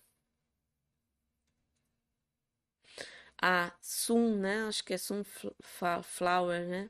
[3.41, 4.63] a Sun, né?
[4.67, 6.89] Acho que é Sunflower, né?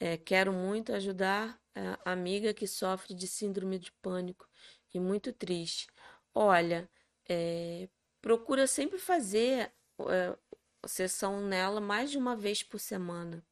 [0.00, 1.60] É, quero muito ajudar
[2.04, 4.48] a amiga que sofre de síndrome de pânico
[4.94, 5.88] e muito triste.
[6.34, 6.90] Olha,
[7.28, 7.88] é,
[8.22, 9.72] procura sempre fazer
[10.10, 10.36] é,
[10.88, 13.44] sessão nela mais de uma vez por semana.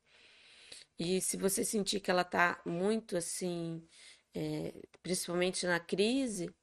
[0.98, 3.86] E se você sentir que ela está muito assim,
[4.34, 4.72] é,
[5.02, 6.54] principalmente na crise,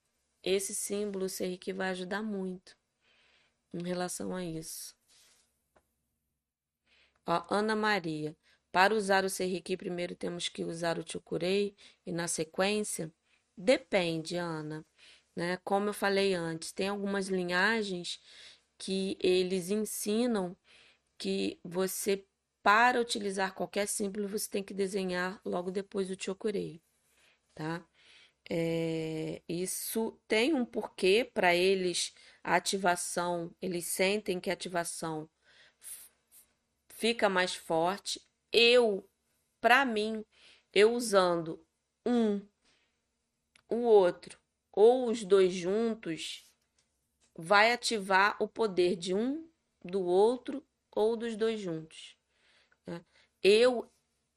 [0.44, 1.28] esse símbolo
[1.60, 2.78] que vai ajudar muito
[3.74, 4.96] em relação a isso.
[7.26, 8.36] Ó, Ana Maria.
[8.72, 13.12] Para usar o Serriqui, primeiro temos que usar o Chucurei e na sequência?
[13.58, 14.86] Depende, Ana.
[15.36, 15.58] Né?
[15.58, 18.20] Como eu falei antes, tem algumas linhagens
[18.78, 20.58] que eles ensinam
[21.22, 22.26] que você,
[22.64, 26.82] para utilizar qualquer símbolo, você tem que desenhar logo depois o Chokurei,
[27.54, 27.88] tá?
[28.50, 32.12] É, isso tem um porquê para eles,
[32.44, 35.30] a ativação, eles sentem que a ativação
[36.90, 38.20] fica mais forte.
[38.52, 39.08] Eu,
[39.62, 40.26] para mim,
[40.74, 41.64] eu usando
[42.04, 42.42] um,
[43.70, 44.40] o outro
[44.72, 46.52] ou os dois juntos,
[47.38, 49.48] vai ativar o poder de um,
[49.84, 52.18] do outro ou dos dois juntos.
[52.86, 53.04] Né?
[53.44, 53.90] Eu,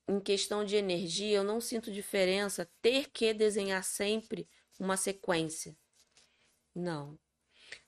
[0.08, 4.48] em questão de energia, eu não sinto diferença ter que desenhar sempre
[4.78, 5.76] uma sequência.
[6.74, 7.18] Não.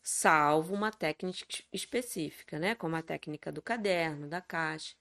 [0.03, 2.75] Salvo uma técnica específica, né?
[2.75, 4.95] Como a técnica do caderno, da caixa,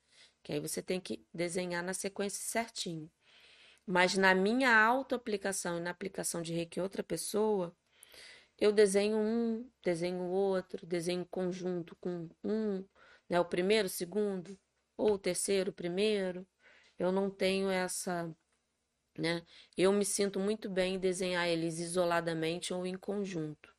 [0.44, 3.10] que aí você tem que desenhar na sequência certinho.
[3.86, 7.76] Mas na minha auto-aplicação e na aplicação de reiki outra pessoa,
[8.58, 12.84] eu desenho um, desenho outro, desenho conjunto com um,
[13.30, 13.40] né?
[13.40, 14.58] O primeiro, o segundo,
[14.98, 16.48] ou o terceiro, o primeiro.
[16.98, 18.34] Eu não tenho essa,
[19.18, 19.46] né?
[19.78, 23.74] Eu me sinto muito bem em desenhar eles isoladamente ou em conjunto.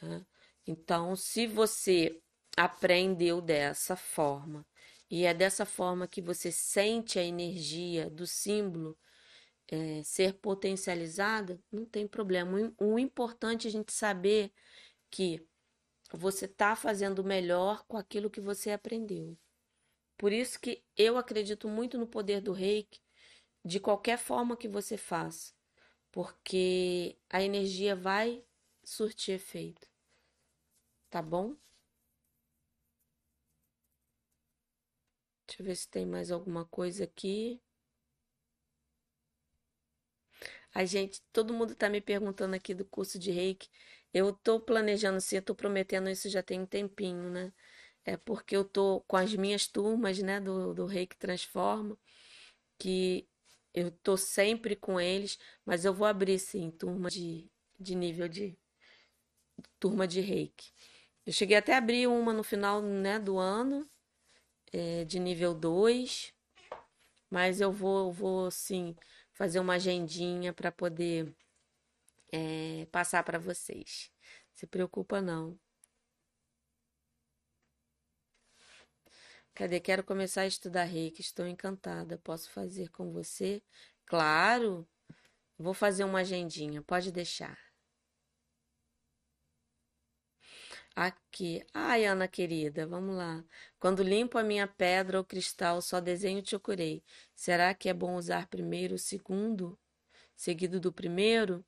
[0.00, 0.24] Né?
[0.66, 2.20] Então, se você
[2.56, 4.66] aprendeu dessa forma
[5.10, 8.96] e é dessa forma que você sente a energia do símbolo
[9.68, 12.72] é, ser potencializada, não tem problema.
[12.78, 14.52] O, importante é a gente saber
[15.10, 15.46] que
[16.12, 19.36] você está fazendo melhor com aquilo que você aprendeu.
[20.16, 23.00] Por isso que eu acredito muito no poder do reiki,
[23.64, 25.52] de qualquer forma que você faça,
[26.12, 28.44] porque a energia vai
[28.84, 29.88] surtir efeito.
[31.10, 31.56] Tá bom?
[35.46, 37.60] Deixa eu ver se tem mais alguma coisa aqui.
[40.74, 43.68] A gente, todo mundo está me perguntando aqui do curso de Reiki.
[44.12, 47.52] Eu estou planejando sim, eu tô prometendo isso já tem um tempinho, né?
[48.04, 51.96] É porque eu tô com as minhas turmas, né, do, do Reiki Transforma,
[52.78, 53.28] que
[53.74, 58.58] eu tô sempre com eles, mas eu vou abrir sim, turma de, de nível de
[59.78, 60.72] turma de Reiki.
[61.26, 63.88] Eu cheguei até a abrir uma no final, né, do ano,
[64.72, 66.32] é, de nível 2,
[67.30, 68.96] mas eu vou, vou sim
[69.32, 71.34] fazer uma agendinha para poder
[72.32, 74.10] é, passar para vocês.
[74.54, 75.58] Se preocupa não.
[79.54, 79.80] Cadê?
[79.80, 81.20] Quero começar a estudar reiki.
[81.20, 82.18] Estou encantada.
[82.18, 83.62] Posso fazer com você?
[84.06, 84.88] Claro.
[85.58, 86.82] Vou fazer uma agendinha.
[86.82, 87.58] Pode deixar.
[90.94, 91.64] Aqui.
[91.72, 93.42] Ai, Ana querida, vamos lá.
[93.78, 97.02] Quando limpo a minha pedra ou cristal, só desenho chokurei.
[97.34, 99.78] Será que é bom usar primeiro o segundo,
[100.36, 101.64] seguido do primeiro?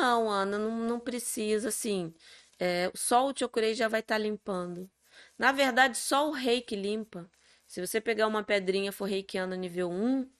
[0.00, 2.14] Não, Ana, não, não precisa, assim.
[2.58, 4.88] É, só o chokurei já vai estar tá limpando.
[5.36, 7.28] Na verdade, só o rei que limpa.
[7.66, 10.30] Se você pegar uma pedrinha for reikiana nível 1,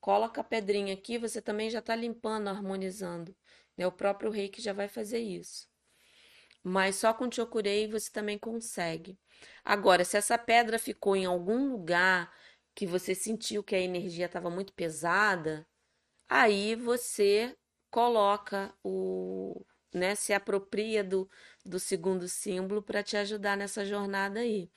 [0.00, 3.34] coloca a pedrinha aqui, você também já está limpando, harmonizando.
[3.76, 3.86] Né?
[3.86, 5.68] O próprio rei que já vai fazer isso.
[6.62, 9.18] Mas só com chokurei você também consegue.
[9.64, 12.30] Agora, se essa pedra ficou em algum lugar
[12.74, 15.66] que você sentiu que a energia estava muito pesada,
[16.28, 17.56] aí você
[17.92, 19.64] coloca o,
[19.94, 21.30] né, se apropria do,
[21.64, 24.70] do segundo símbolo para te ajudar nessa jornada aí.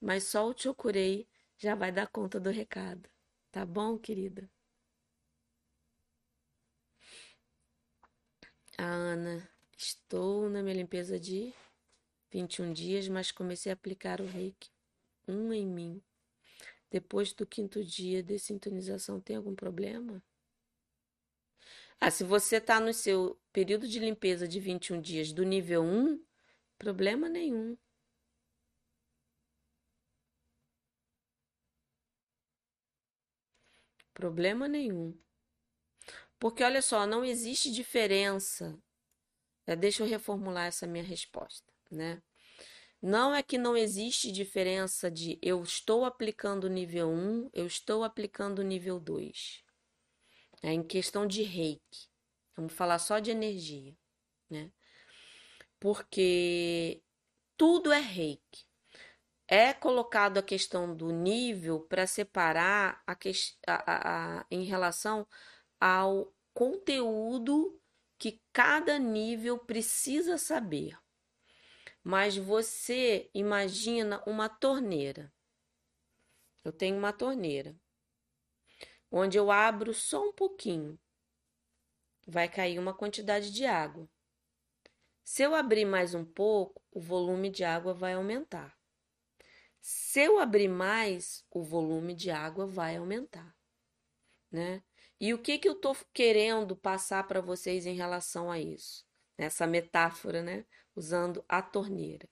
[0.00, 3.10] Mas só o Chokurei já vai dar conta do recado.
[3.52, 4.50] Tá bom, querida?
[8.76, 9.48] A Ana,
[9.78, 11.54] estou na minha limpeza de
[12.32, 14.70] 21 dias, mas comecei a aplicar o reiki
[15.28, 16.02] um em mim.
[16.90, 20.22] Depois do quinto dia de sintonização, tem algum problema?
[22.00, 26.18] Ah, se você está no seu período de limpeza de 21 dias do nível 1,
[26.78, 27.76] problema nenhum.
[34.14, 35.14] Problema nenhum.
[36.38, 38.78] Porque olha só, não existe diferença.
[39.66, 42.22] É, deixa eu reformular essa minha resposta, né?
[43.02, 48.62] Não é que não existe diferença de eu estou aplicando nível 1, eu estou aplicando
[48.62, 49.64] nível 2.
[50.62, 52.08] É em questão de reiki.
[52.54, 53.96] Vamos falar só de energia,
[54.48, 54.70] né?
[55.78, 57.02] Porque
[57.56, 58.66] tudo é reiki.
[59.48, 63.16] É colocado a questão do nível para separar a,
[63.66, 65.26] a, a, em relação
[65.80, 67.80] ao conteúdo
[68.18, 70.96] que cada nível precisa saber.
[72.04, 75.32] Mas você imagina uma torneira.
[76.62, 77.74] Eu tenho uma torneira
[79.10, 80.98] onde eu abro só um pouquinho.
[82.26, 84.08] Vai cair uma quantidade de água.
[85.24, 88.76] Se eu abrir mais um pouco, o volume de água vai aumentar.
[89.80, 93.56] Se eu abrir mais, o volume de água vai aumentar,
[94.50, 94.82] né?
[95.18, 99.06] E o que que eu tô querendo passar para vocês em relação a isso?
[99.38, 100.66] Nessa metáfora, né?
[100.94, 102.28] Usando a torneira.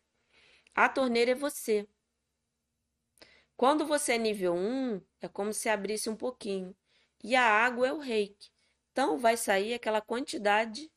[0.75, 1.89] A torneira é você.
[3.59, 6.77] Quando você é nível 1, é como se abrisse um pouquinho.
[7.25, 8.53] E a água é o reiki.
[8.93, 10.89] Então, vai sair aquela quantidade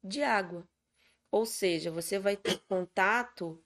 [0.00, 0.68] de água.
[1.32, 3.60] Ou seja, você vai ter contato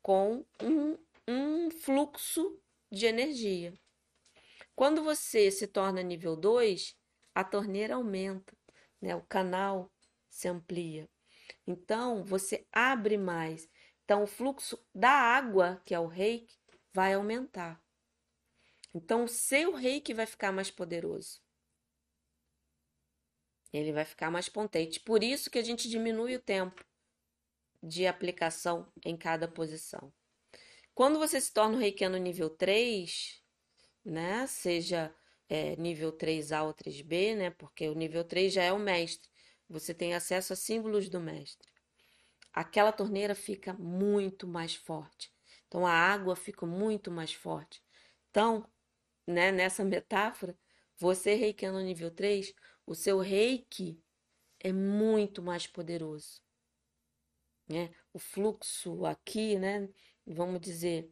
[0.00, 0.96] com um,
[1.26, 2.56] um fluxo
[2.88, 3.74] de energia.
[4.76, 6.96] Quando você se torna nível 2,
[7.34, 8.56] a torneira aumenta,
[9.00, 9.16] né?
[9.16, 9.90] o canal
[10.30, 11.10] se amplia.
[11.66, 13.68] Então, você abre mais.
[14.04, 16.61] Então, o fluxo da água, que é o reiki,
[16.92, 17.82] vai aumentar.
[18.94, 21.40] Então, o seu reiki vai ficar mais poderoso.
[23.72, 25.00] Ele vai ficar mais potente.
[25.00, 26.84] Por isso que a gente diminui o tempo
[27.82, 30.12] de aplicação em cada posição.
[30.94, 33.42] Quando você se torna um reikiano nível 3,
[34.04, 34.46] né?
[34.46, 35.14] Seja
[35.48, 37.50] é, nível 3A ou 3B, né?
[37.50, 39.30] Porque o nível 3 já é o mestre.
[39.68, 41.66] Você tem acesso a símbolos do mestre.
[42.52, 45.31] Aquela torneira fica muito mais forte.
[45.72, 47.82] Então a água fica muito mais forte.
[48.28, 48.70] Então,
[49.26, 50.54] né, nessa metáfora,
[50.98, 52.52] você reikiano nível 3,
[52.84, 53.98] o seu reiki
[54.60, 56.42] é muito mais poderoso.
[57.66, 57.90] Né?
[58.12, 59.88] O fluxo aqui, né,
[60.26, 61.10] vamos dizer,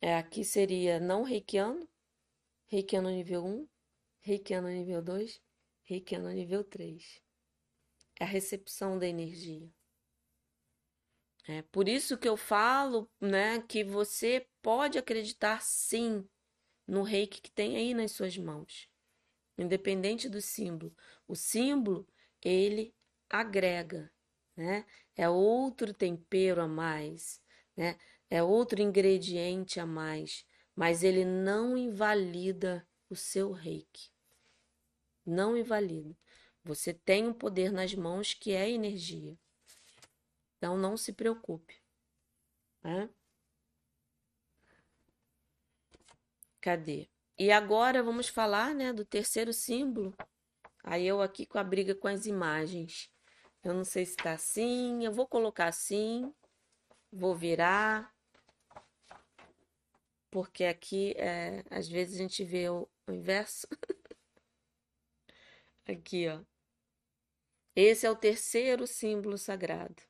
[0.00, 1.88] é, aqui seria não reikiano,
[2.68, 3.68] reikiano nível 1,
[4.20, 5.42] reikiano nível 2,
[5.82, 7.20] reikiano nível 3.
[8.20, 9.68] É a recepção da energia.
[11.48, 16.28] É por isso que eu falo, né, que você pode acreditar sim
[16.86, 18.88] no reiki que tem aí nas suas mãos,
[19.56, 20.94] independente do símbolo.
[21.26, 22.06] O símbolo,
[22.42, 22.92] ele
[23.30, 24.12] agrega,
[24.56, 24.84] né?
[25.14, 27.40] É outro tempero a mais,
[27.76, 27.96] né?
[28.28, 30.44] É outro ingrediente a mais,
[30.74, 34.10] mas ele não invalida o seu reiki.
[35.24, 36.16] Não invalida.
[36.64, 39.38] Você tem um poder nas mãos que é energia.
[40.56, 41.82] Então não se preocupe.
[42.82, 43.08] Né?
[46.60, 47.08] Cadê?
[47.38, 50.16] E agora vamos falar né, do terceiro símbolo.
[50.82, 53.10] Aí eu aqui com a briga com as imagens.
[53.62, 55.04] Eu não sei se está assim.
[55.04, 56.32] Eu vou colocar assim.
[57.12, 58.14] Vou virar.
[60.30, 63.66] Porque aqui, é, às vezes, a gente vê o, o inverso.
[65.86, 66.42] aqui, ó.
[67.74, 70.02] Esse é o terceiro símbolo sagrado.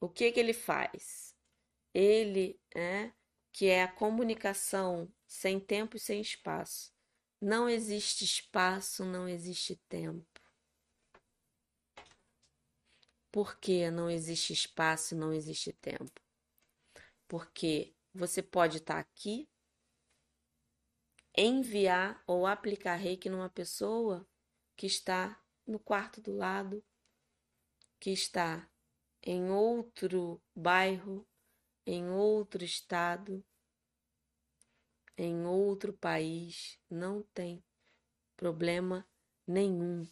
[0.00, 1.34] O que que ele faz?
[1.92, 3.12] Ele, é,
[3.52, 6.92] que é a comunicação sem tempo e sem espaço.
[7.40, 10.26] Não existe espaço, não existe tempo.
[13.30, 16.20] Por que não existe espaço não existe tempo?
[17.26, 19.48] Porque você pode estar aqui,
[21.36, 24.26] enviar ou aplicar reiki numa pessoa
[24.76, 26.82] que está no quarto do lado,
[28.00, 28.68] que está
[29.22, 31.26] em outro bairro,
[31.86, 33.44] em outro estado,
[35.16, 37.64] em outro país, não tem
[38.36, 39.08] problema
[39.46, 40.06] nenhum.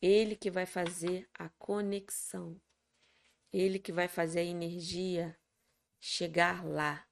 [0.00, 2.60] Ele que vai fazer a conexão,
[3.52, 5.38] ele que vai fazer a energia
[6.00, 7.06] chegar lá.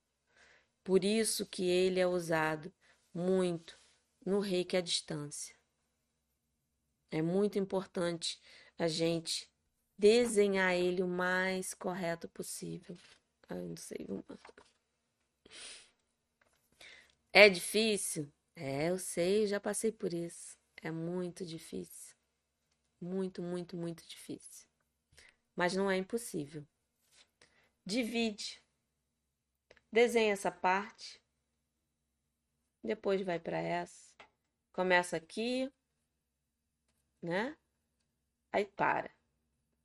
[0.83, 2.73] Por isso que ele é usado
[3.13, 3.79] muito
[4.25, 5.57] no reiki à distância.
[7.11, 8.41] É muito importante
[8.79, 9.51] a gente
[9.99, 12.97] desenhar ele o mais correto possível.
[13.49, 14.07] Ai, não sei.
[17.33, 18.33] É difícil?
[18.55, 20.57] É, eu sei, já passei por isso.
[20.83, 22.17] É muito difícil.
[23.01, 24.67] Muito, muito, muito difícil.
[25.55, 26.67] Mas não é impossível.
[27.85, 28.63] Divide.
[29.93, 31.23] Desenha essa parte,
[32.83, 34.15] depois vai para essa.
[34.73, 35.73] Começa aqui,
[37.23, 37.57] né?
[38.53, 39.16] Aí para.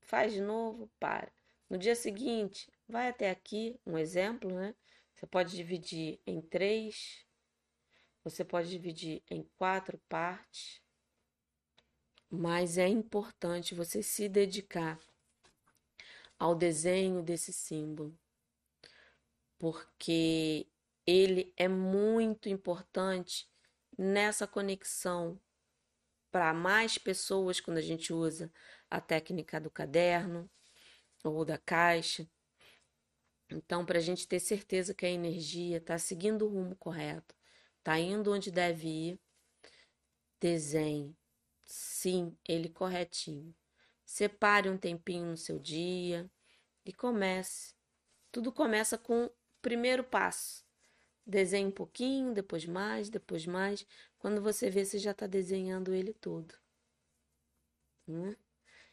[0.01, 1.31] Faz de novo, para.
[1.69, 4.75] No dia seguinte, vai até aqui, um exemplo, né?
[5.15, 7.25] Você pode dividir em três,
[8.23, 10.81] você pode dividir em quatro partes,
[12.29, 14.99] mas é importante você se dedicar
[16.37, 18.17] ao desenho desse símbolo,
[19.59, 20.67] porque
[21.05, 23.47] ele é muito importante
[23.97, 25.39] nessa conexão
[26.31, 28.51] para mais pessoas quando a gente usa
[28.89, 30.49] a técnica do caderno
[31.23, 32.27] ou da caixa.
[33.49, 37.35] Então, para a gente ter certeza que a energia está seguindo o rumo correto,
[37.79, 39.19] está indo onde deve ir,
[40.39, 41.15] desenhe,
[41.65, 43.53] sim, ele corretinho.
[44.05, 46.29] Separe um tempinho no seu dia
[46.85, 47.75] e comece.
[48.31, 50.65] Tudo começa com o primeiro passo.
[51.25, 53.85] Desenhe um pouquinho, depois mais, depois mais.
[54.19, 56.53] Quando você vê, você já está desenhando ele todo.
[58.07, 58.35] Né?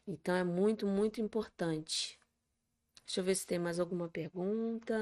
[0.07, 2.19] Então é muito, muito importante.
[3.05, 4.95] Deixa eu ver se tem mais alguma pergunta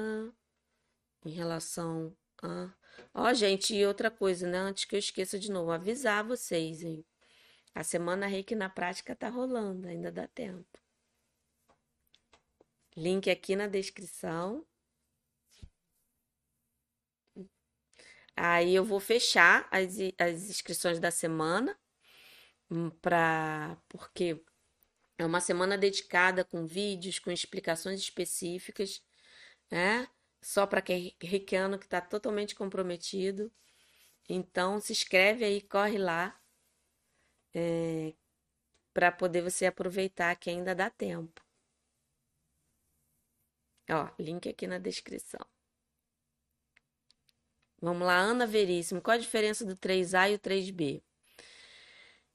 [1.25, 2.73] em relação a.
[3.13, 4.57] Ó, gente, e outra coisa, né?
[4.57, 7.05] Antes que eu esqueça de novo, avisar vocês, hein?
[7.75, 10.79] A semana Reiki na prática tá rolando, ainda dá tempo.
[12.95, 14.65] Link aqui na descrição.
[18.37, 21.77] Aí eu vou fechar as, as inscrições da semana,
[22.71, 24.43] hum, pra, porque
[25.17, 29.03] é uma semana dedicada com vídeos, com explicações específicas,
[29.71, 30.07] né?
[30.41, 33.51] Só para quem é reikiano que está totalmente comprometido.
[34.29, 36.39] Então, se inscreve aí, corre lá,
[37.53, 38.13] é,
[38.93, 41.43] para poder você aproveitar que ainda dá tempo.
[43.89, 45.45] Ó, link aqui na descrição.
[47.81, 49.01] Vamos lá, Ana Veríssimo.
[49.01, 51.03] Qual a diferença do 3A e o 3B?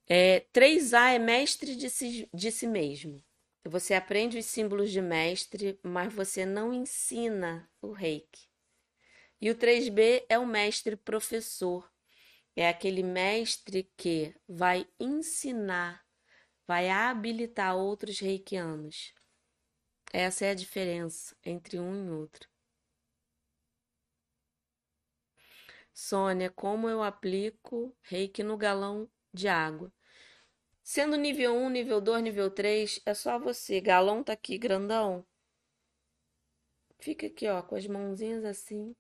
[0.09, 3.23] É, 3A é mestre de si, de si mesmo.
[3.65, 8.49] Você aprende os símbolos de mestre, mas você não ensina o reiki.
[9.41, 11.91] E o 3B é o mestre professor.
[12.55, 16.05] É aquele mestre que vai ensinar,
[16.67, 19.15] vai habilitar outros reikianos.
[20.13, 22.52] Essa é a diferença entre um e outro.
[25.93, 29.93] Sônia, como eu aplico reiki no galão de água?
[30.83, 33.81] Sendo nível 1, nível 2, nível 3, é só você.
[33.81, 35.25] Galão tá aqui, grandão.
[36.99, 38.95] Fica aqui, ó, com as mãozinhas assim.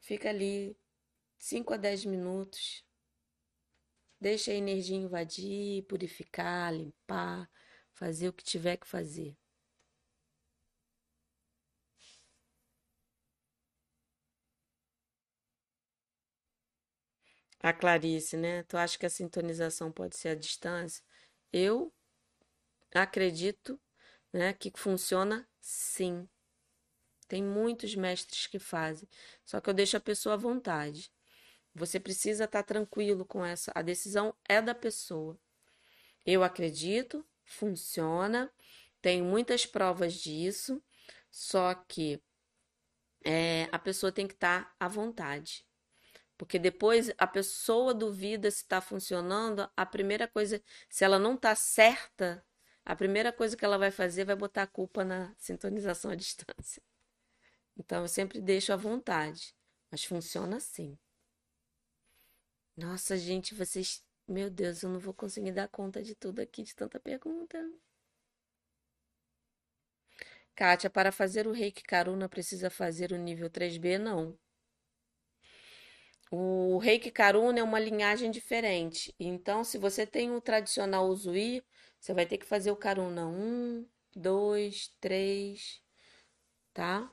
[0.00, 0.76] Fica ali
[1.38, 2.84] 5 a 10 minutos.
[4.20, 7.50] Deixa a energia invadir, purificar, limpar,
[7.92, 9.36] fazer o que tiver que fazer.
[17.64, 18.62] A Clarice, né?
[18.64, 21.02] Tu acha que a sintonização pode ser à distância?
[21.50, 21.90] Eu
[22.94, 23.80] acredito,
[24.30, 26.28] né, que funciona sim.
[27.26, 29.08] Tem muitos mestres que fazem,
[29.46, 31.10] só que eu deixo a pessoa à vontade.
[31.74, 33.72] Você precisa estar tranquilo com essa.
[33.74, 35.40] A decisão é da pessoa.
[36.26, 38.52] Eu acredito, funciona,
[39.00, 40.82] tenho muitas provas disso,
[41.30, 42.22] só que
[43.24, 45.64] é, a pessoa tem que estar à vontade.
[46.36, 51.54] Porque depois a pessoa duvida se está funcionando, a primeira coisa, se ela não está
[51.54, 52.44] certa,
[52.84, 56.82] a primeira coisa que ela vai fazer vai botar a culpa na sintonização à distância.
[57.76, 59.54] Então eu sempre deixo à vontade,
[59.90, 60.98] mas funciona assim.
[62.76, 64.02] Nossa, gente, vocês.
[64.26, 67.58] Meu Deus, eu não vou conseguir dar conta de tudo aqui, de tanta pergunta.
[70.56, 73.98] Kátia, para fazer o reiki Karuna precisa fazer o nível 3B?
[73.98, 74.36] Não.
[76.36, 79.14] O Reiki Karuna é uma linhagem diferente.
[79.20, 81.62] Então, se você tem o tradicional Uzui,
[82.00, 85.80] você vai ter que fazer o Karuna 1, 2, 3,
[86.74, 87.12] tá?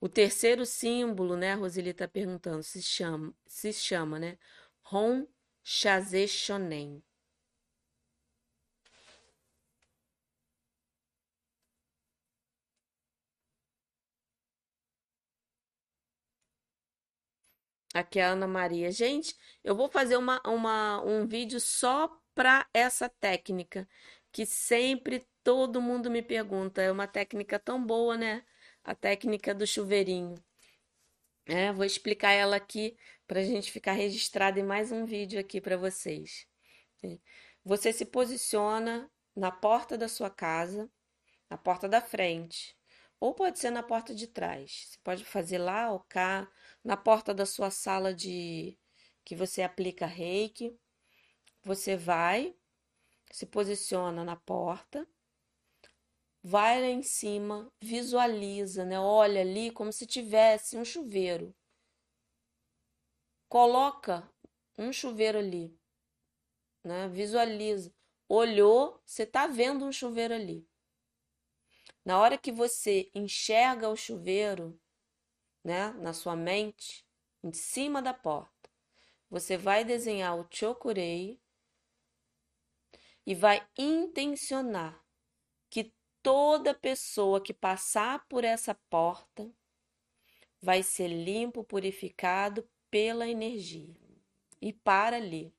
[0.00, 4.38] O terceiro símbolo, né, a Roseli está perguntando, se chama, se chama, né?
[4.92, 5.26] Hon
[5.62, 6.26] Shaze.
[17.98, 18.90] Aqui é a Ana Maria.
[18.92, 23.88] Gente, eu vou fazer uma, uma, um vídeo só para essa técnica,
[24.30, 26.80] que sempre todo mundo me pergunta.
[26.80, 28.44] É uma técnica tão boa, né?
[28.84, 30.36] A técnica do chuveirinho.
[31.46, 32.96] É, vou explicar ela aqui
[33.26, 36.46] para a gente ficar registrado em mais um vídeo aqui para vocês.
[37.64, 40.90] Você se posiciona na porta da sua casa,
[41.50, 42.76] na porta da frente,
[43.20, 44.86] Ou pode ser na porta de trás.
[44.90, 46.48] Você pode fazer lá ou cá,
[46.84, 48.78] na porta da sua sala de
[49.24, 50.78] que você aplica reiki.
[51.62, 52.56] Você vai,
[53.30, 55.06] se posiciona na porta,
[56.42, 58.98] vai lá em cima, visualiza, né?
[58.98, 61.54] Olha ali como se tivesse um chuveiro.
[63.48, 64.30] Coloca
[64.78, 65.78] um chuveiro ali,
[66.84, 67.08] né?
[67.08, 67.92] Visualiza.
[68.28, 70.66] Olhou, você está vendo um chuveiro ali.
[72.04, 74.80] Na hora que você enxerga o chuveiro,
[75.62, 77.06] né, na sua mente,
[77.42, 78.70] em cima da porta,
[79.30, 81.40] você vai desenhar o chokurei
[83.26, 85.04] e vai intencionar
[85.68, 85.92] que
[86.22, 89.52] toda pessoa que passar por essa porta
[90.60, 93.94] vai ser limpo, purificado pela energia.
[94.60, 95.54] E para ali.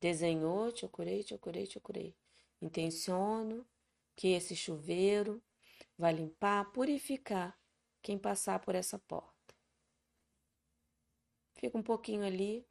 [0.00, 2.14] Desenhou, curei, te curei.
[2.60, 3.66] Intenciono
[4.14, 5.42] que esse chuveiro
[5.96, 7.58] vai limpar, purificar
[8.02, 9.54] quem passar por essa porta.
[11.54, 12.66] Fica um pouquinho ali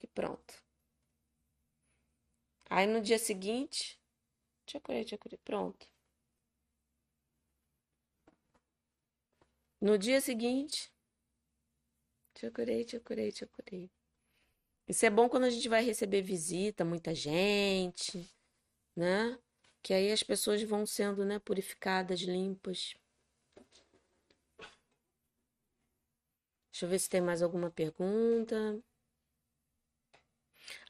[0.00, 0.62] e pronto.
[2.68, 4.00] Aí no dia seguinte,
[4.64, 5.04] te curei,
[5.44, 5.86] pronto.
[9.80, 10.92] No dia seguinte,
[12.50, 13.90] curei, te curei.
[14.88, 18.28] Isso é bom quando a gente vai receber visita, muita gente,
[18.96, 19.38] né?
[19.82, 22.94] Que aí as pessoas vão sendo, né, purificadas, limpas.
[26.76, 28.78] Deixa eu ver se tem mais alguma pergunta.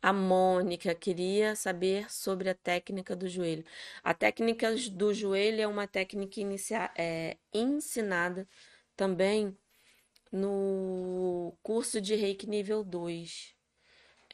[0.02, 3.64] A Mônica queria saber sobre a técnica do joelho.
[4.02, 8.48] A técnica do joelho é uma técnica inicia, é, ensinada
[8.96, 9.56] também
[10.32, 13.54] no curso de Reiki nível 2.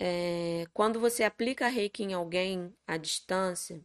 [0.01, 3.85] É, quando você aplica reiki em alguém à distância,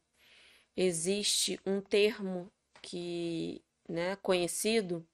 [0.74, 2.50] existe um termo
[2.82, 5.06] que, né, conhecido,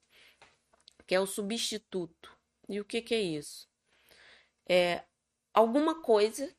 [1.04, 2.33] que é o substituto.
[2.68, 3.68] E o que, que é isso?
[4.68, 5.04] É
[5.52, 6.54] alguma coisa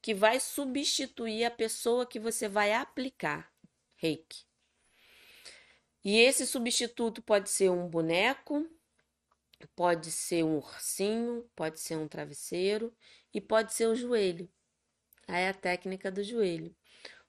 [0.00, 3.52] que vai substituir a pessoa que você vai aplicar
[3.96, 4.46] reiki.
[6.04, 8.66] E esse substituto pode ser um boneco,
[9.74, 12.94] pode ser um ursinho, pode ser um travesseiro
[13.34, 14.48] e pode ser o joelho.
[15.26, 16.74] Aí é a técnica do joelho,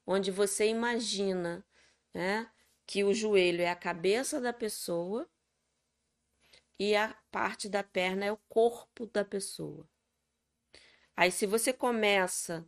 [0.06, 1.66] onde você imagina
[2.14, 2.50] né,
[2.86, 5.30] que o joelho é a cabeça da pessoa
[6.80, 9.88] e a parte da perna é o corpo da pessoa.
[11.16, 12.66] Aí, se você começa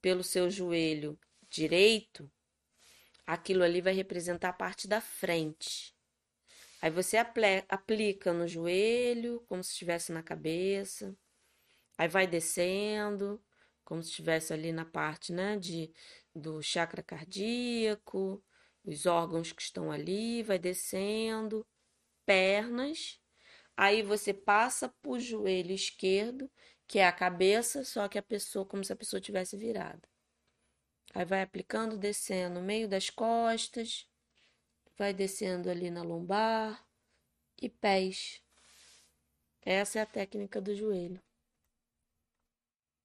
[0.00, 1.16] pelo seu joelho
[1.48, 2.28] direito,
[3.24, 5.94] aquilo ali vai representar a parte da frente.
[6.80, 7.16] Aí você
[7.68, 11.16] aplica no joelho, como se estivesse na cabeça.
[11.96, 13.40] Aí vai descendo,
[13.84, 15.92] como se estivesse ali na parte, né, de,
[16.34, 18.42] do chakra cardíaco,
[18.84, 21.64] os órgãos que estão ali, vai descendo,
[22.26, 23.21] pernas.
[23.76, 26.50] Aí você passa para o joelho esquerdo,
[26.86, 30.08] que é a cabeça, só que a pessoa, como se a pessoa tivesse virada.
[31.14, 34.06] Aí vai aplicando, descendo no meio das costas,
[34.98, 36.86] vai descendo ali na lombar
[37.60, 38.42] e pés.
[39.64, 41.20] Essa é a técnica do joelho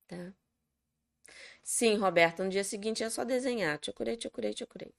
[0.08, 0.34] tá?
[1.64, 3.78] Sim, Roberto, no dia seguinte é só desenhar.
[3.80, 4.92] Te curei, te curei, te curei.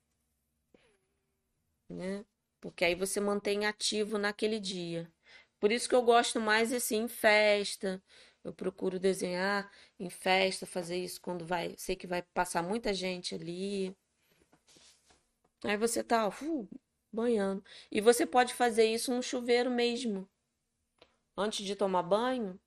[1.90, 2.24] Né?
[2.60, 5.10] Porque aí você mantém ativo naquele dia.
[5.60, 8.02] Por isso que eu gosto mais assim em festa.
[8.44, 13.34] Eu procuro desenhar em festa, fazer isso quando vai, sei que vai passar muita gente
[13.34, 13.96] ali.
[15.64, 16.68] Aí você tá uh,
[17.12, 17.64] banhando.
[17.90, 20.28] E você pode fazer isso no chuveiro mesmo.
[21.36, 22.58] Antes de tomar banho,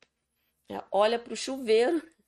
[0.70, 2.02] é, olha para o chuveiro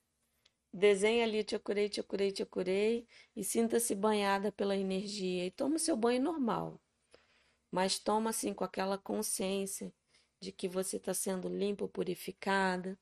[0.76, 3.06] Desenhe ali, te curei, te curei, te curei
[3.36, 6.80] e sinta-se banhada pela energia e toma seu banho normal.
[7.70, 9.92] Mas toma assim com aquela consciência
[10.44, 12.98] de que você está sendo limpa, purificada.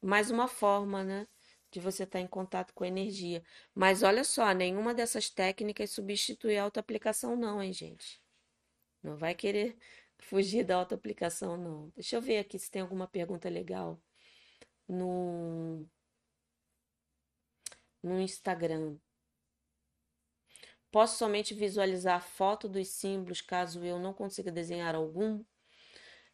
[0.00, 1.28] Mais uma forma, né?
[1.70, 3.44] De você estar tá em contato com a energia.
[3.74, 8.22] Mas olha só, nenhuma dessas técnicas substitui a autoaplicação, não, hein, gente?
[9.02, 9.76] Não vai querer
[10.18, 11.92] fugir da autoaplicação, não.
[11.94, 14.00] Deixa eu ver aqui se tem alguma pergunta legal
[14.88, 15.86] no
[18.02, 18.98] no Instagram.
[20.90, 25.42] Posso somente visualizar a foto dos símbolos caso eu não consiga desenhar algum?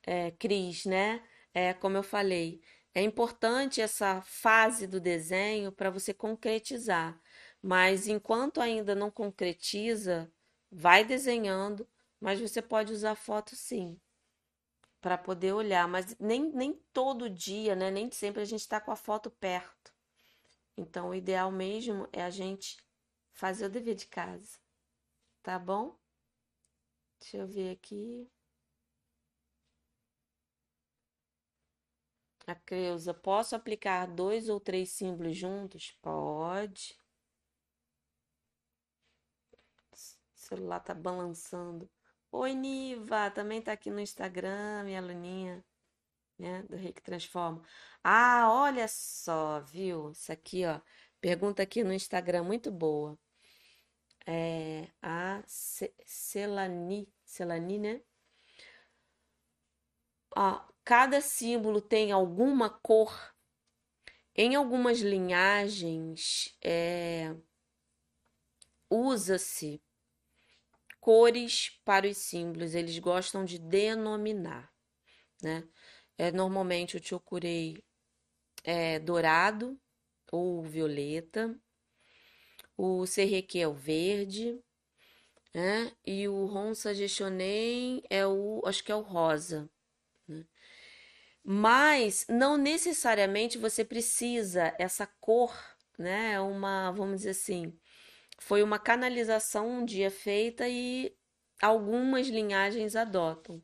[0.07, 1.23] É, Cris, né?
[1.55, 2.63] É, como eu falei,
[2.95, 7.21] é importante essa fase do desenho para você concretizar,
[7.63, 10.33] mas enquanto ainda não concretiza,
[10.71, 11.89] vai desenhando,
[12.21, 13.99] mas você pode usar foto sim,
[15.01, 17.91] para poder olhar, mas nem, nem todo dia, né?
[17.91, 19.93] Nem sempre a gente está com a foto perto.
[20.77, 22.79] Então, o ideal mesmo é a gente
[23.33, 24.59] fazer o dever de casa,
[25.43, 25.97] tá bom?
[27.21, 28.29] Deixa eu ver aqui.
[32.47, 35.97] A Creuza, posso aplicar dois ou três símbolos juntos?
[36.03, 36.99] Pode.
[39.93, 39.97] O
[40.35, 41.89] celular tá balançando.
[42.33, 45.65] Oi, Niva, também tá aqui no Instagram, minha aluninha,
[46.39, 47.63] né, do Reiki Transforma.
[48.03, 50.11] Ah, olha só, viu?
[50.13, 50.81] Isso aqui, ó.
[51.21, 53.19] Pergunta aqui no Instagram, muito boa.
[54.27, 58.03] É a Celani, Celani, né?
[60.37, 60.61] Ó,
[60.91, 63.33] cada símbolo tem alguma cor.
[64.35, 67.33] Em algumas linhagens, é,
[68.91, 69.81] usa-se
[70.99, 74.69] cores para os símbolos, eles gostam de denominar,
[75.41, 75.63] né?
[76.19, 77.81] É, normalmente o chokurei
[78.65, 79.81] é dourado
[80.33, 81.57] ou violeta,
[82.77, 84.61] o serreque é o verde,
[85.55, 85.93] né?
[86.05, 89.71] E o Ronsa Geshonen é o, acho que é o rosa?
[91.53, 95.53] Mas não necessariamente você precisa essa cor,
[95.99, 96.35] né?
[96.35, 97.77] É uma, vamos dizer assim,
[98.39, 101.13] foi uma canalização um dia feita e
[101.61, 103.61] algumas linhagens adotam.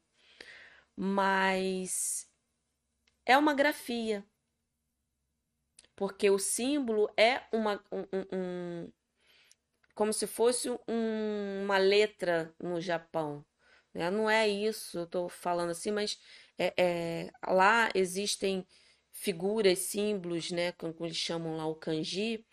[0.96, 2.28] Mas
[3.24, 4.26] é uma grafia,
[5.94, 8.92] porque o símbolo é uma, um, um,
[9.94, 13.46] como se fosse um, uma letra no Japão.
[13.94, 14.10] Né?
[14.10, 16.18] Não é isso, eu estou falando assim, mas
[16.58, 18.66] é, é, lá existem
[19.12, 22.44] figuras, símbolos, né, como eles chamam lá o kanji,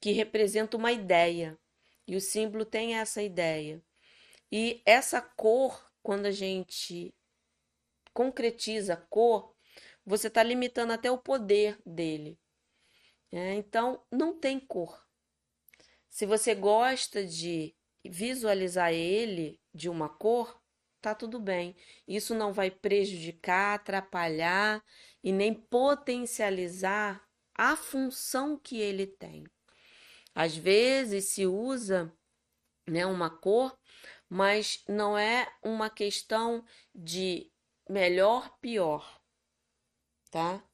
[0.00, 1.58] que representa uma ideia.
[2.06, 3.82] E o símbolo tem essa ideia.
[4.52, 7.14] E essa cor, quando a gente
[8.12, 9.54] concretiza a cor,
[10.04, 12.38] você está limitando até o poder dele.
[13.32, 15.04] É, então, não tem cor.
[16.08, 17.74] Se você gosta de
[18.04, 20.62] visualizar ele de uma cor,
[21.04, 21.76] tá tudo bem.
[22.08, 24.82] Isso não vai prejudicar, atrapalhar
[25.22, 27.22] e nem potencializar
[27.54, 29.44] a função que ele tem.
[30.34, 32.10] Às vezes se usa
[32.86, 33.78] né, uma cor,
[34.30, 37.52] mas não é uma questão de
[37.86, 39.20] melhor, pior,
[40.30, 40.64] tá?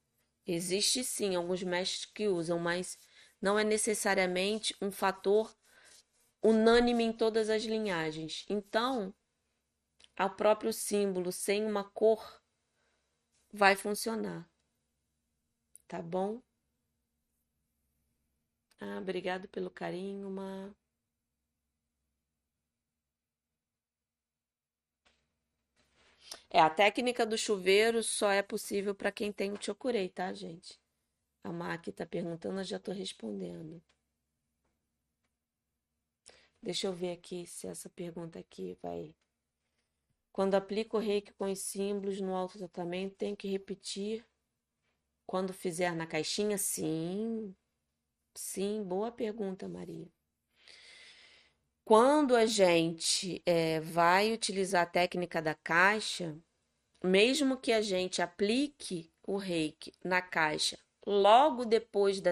[0.46, 2.96] Existe sim alguns mestres que usam, mas
[3.42, 5.52] não é necessariamente um fator
[6.40, 8.46] unânime em todas as linhagens.
[8.48, 9.12] Então,
[10.26, 12.40] o próprio símbolo sem uma cor
[13.52, 14.48] vai funcionar.
[15.86, 16.40] Tá bom?
[18.80, 20.74] Ah, obrigado pelo carinho, uma
[26.50, 30.78] É, a técnica do chuveiro só é possível para quem tem o chokurei, tá, gente?
[31.44, 33.82] A Maki tá perguntando, eu já tô respondendo.
[36.62, 39.14] Deixa eu ver aqui se essa pergunta aqui vai.
[40.32, 44.24] Quando aplico o reiki com os símbolos no autotratamento, tem que repetir
[45.26, 46.58] quando fizer na caixinha?
[46.58, 47.54] Sim,
[48.34, 50.08] Sim, boa pergunta, Maria.
[51.84, 56.38] Quando a gente é, vai utilizar a técnica da caixa,
[57.02, 62.30] mesmo que a gente aplique o reiki na caixa logo depois da,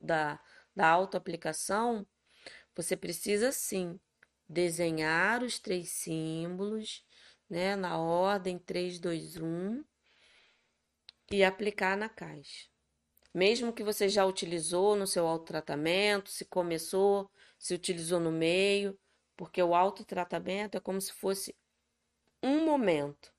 [0.00, 0.40] da,
[0.76, 2.06] da autoaplicação,
[2.74, 3.98] você precisa sim
[4.48, 7.04] desenhar os três símbolos,
[7.48, 9.84] né, na ordem 3, 2, 1
[11.30, 12.68] e aplicar na caixa.
[13.34, 18.98] Mesmo que você já utilizou no seu autotratamento, se começou, se utilizou no meio,
[19.36, 21.54] porque o autotratamento é como se fosse
[22.42, 23.32] um momento.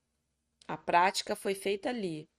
[0.68, 2.30] A prática foi feita ali.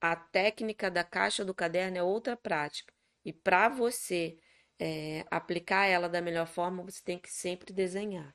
[0.00, 2.92] A técnica da caixa do caderno é outra prática.
[3.24, 4.36] E para você
[4.78, 8.34] é, aplicar ela da melhor forma, você tem que sempre desenhar.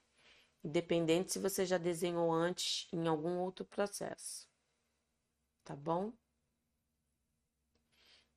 [0.68, 4.46] Independente se você já desenhou antes em algum outro processo.
[5.64, 6.12] Tá bom?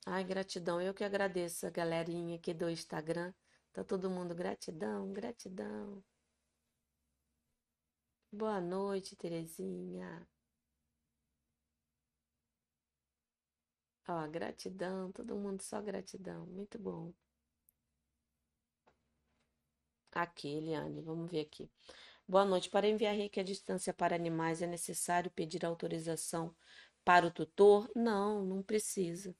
[0.06, 0.80] Ai, gratidão.
[0.80, 3.34] Eu que agradeço a galerinha aqui do Instagram.
[3.72, 6.04] Tá todo mundo gratidão, gratidão.
[8.30, 10.24] Boa noite, Terezinha.
[14.06, 16.46] Ó, gratidão, todo mundo só gratidão.
[16.46, 17.12] Muito bom.
[20.12, 21.68] Aqui, Eliane, vamos ver aqui.
[22.30, 22.70] Boa noite.
[22.70, 26.54] Para enviar reiki à distância para animais, é necessário pedir autorização
[27.04, 27.90] para o tutor?
[27.92, 29.34] Não, não precisa.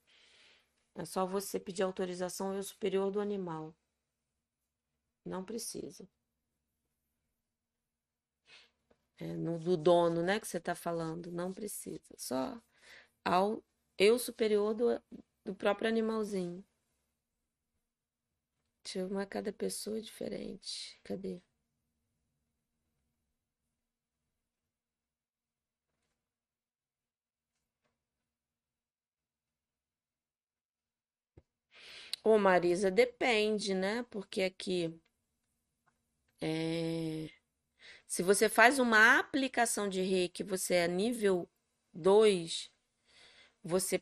[0.95, 3.73] É só você pedir autorização ao superior do animal.
[5.23, 6.05] Não precisa.
[9.19, 11.31] É, no, do dono, né, que você está falando.
[11.31, 12.13] Não precisa.
[12.17, 12.61] Só
[13.23, 13.63] ao
[13.97, 15.01] eu superior do,
[15.45, 16.61] do próprio animalzinho.
[18.83, 20.99] Deixa eu ver, cada pessoa é diferente.
[21.05, 21.41] Cadê?
[32.23, 34.01] Ô, Marisa, depende, né?
[34.09, 34.91] Porque aqui,
[36.39, 37.29] é,
[38.07, 41.49] se você faz uma aplicação de reiki, você é nível
[41.93, 42.71] 2,
[43.63, 44.01] você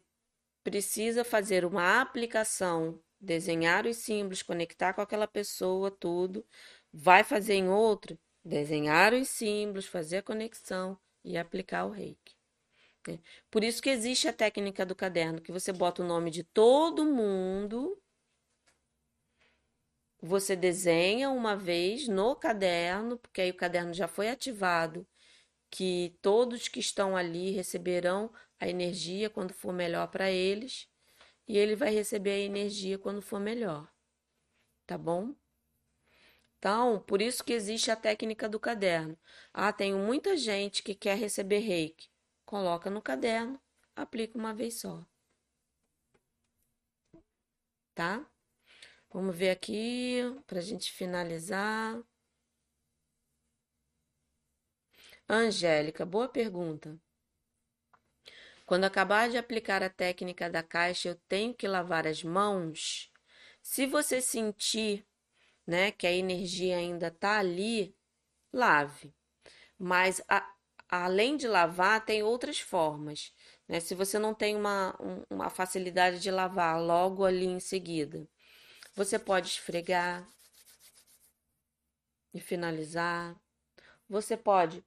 [0.64, 6.46] precisa fazer uma aplicação, desenhar os símbolos, conectar com aquela pessoa, tudo.
[6.94, 12.36] Vai fazer em outro, desenhar os símbolos, fazer a conexão e aplicar o reiki.
[13.08, 13.20] né?
[13.52, 17.06] Por isso que existe a técnica do caderno, que você bota o nome de todo
[17.06, 17.98] mundo,
[20.22, 25.08] você desenha uma vez no caderno, porque aí o caderno já foi ativado,
[25.70, 30.88] que todos que estão ali receberão a energia quando for melhor para eles,
[31.48, 33.91] e ele vai receber a energia quando for melhor.
[34.86, 35.34] Tá bom?
[36.58, 39.18] Então, por isso que existe a técnica do caderno.
[39.54, 42.10] Ah, tenho muita gente que quer receber reiki.
[42.46, 43.60] Coloca no caderno,
[43.96, 45.06] aplica uma vez só.
[47.96, 48.26] Tá?
[49.11, 51.99] Vamos ver aqui para a gente finalizar.
[55.27, 56.99] Angélica, boa pergunta.
[58.68, 63.11] Quando acabar de aplicar a técnica da caixa, eu tenho que lavar as mãos?
[63.64, 65.03] Se você sentir,
[65.65, 67.95] né, que a energia ainda está ali,
[68.53, 69.11] lave.
[69.77, 70.48] Mas a,
[70.88, 73.34] além de lavar, tem outras formas.
[73.68, 73.80] Né?
[73.80, 78.27] Se você não tem uma, um, uma facilidade de lavar logo ali em seguida,
[79.00, 80.28] você pode esfregar
[82.34, 83.34] e finalizar.
[84.10, 84.84] Você pode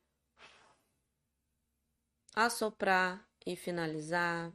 [2.34, 4.52] assoprar e finalizar.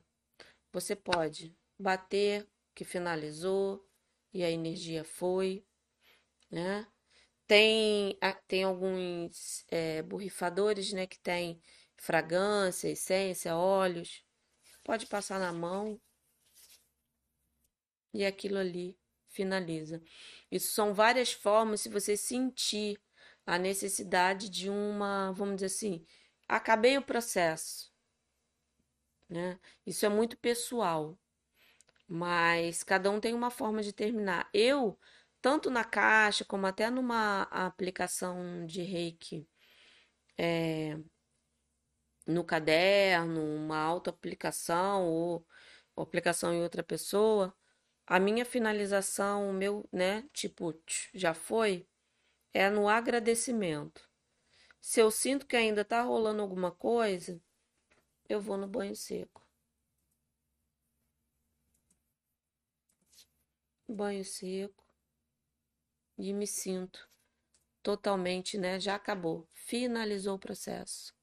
[0.71, 3.83] Você pode bater que finalizou
[4.31, 5.65] e a energia foi,
[6.51, 6.85] né?
[7.47, 8.15] Tem,
[8.47, 11.59] tem alguns é, borrifadores, né, que tem
[11.95, 14.23] fragrância, essência, óleos.
[14.83, 15.99] Pode passar na mão
[18.13, 18.95] e aquilo ali
[19.37, 20.01] finaliza.
[20.51, 22.99] Isso são várias formas se você sentir
[23.45, 26.05] a necessidade de uma, vamos dizer assim,
[26.47, 27.91] acabei o processo,
[29.29, 29.59] né?
[29.85, 31.17] Isso é muito pessoal,
[32.07, 34.49] mas cada um tem uma forma de terminar.
[34.53, 34.99] Eu,
[35.41, 39.47] tanto na caixa como até numa aplicação de reiki,
[40.37, 40.97] é,
[42.25, 45.45] no caderno, uma auto-aplicação ou,
[45.95, 47.55] ou aplicação em outra pessoa,
[48.07, 50.73] a minha finalização, o meu, né, tipo,
[51.13, 51.87] já foi,
[52.53, 54.09] é no agradecimento.
[54.81, 57.41] Se eu sinto que ainda tá rolando alguma coisa,
[58.29, 59.45] eu vou no banho seco.
[63.89, 64.85] Banho seco
[66.17, 67.09] e me sinto
[67.83, 68.79] totalmente, né?
[68.79, 71.16] Já acabou, finalizou o processo.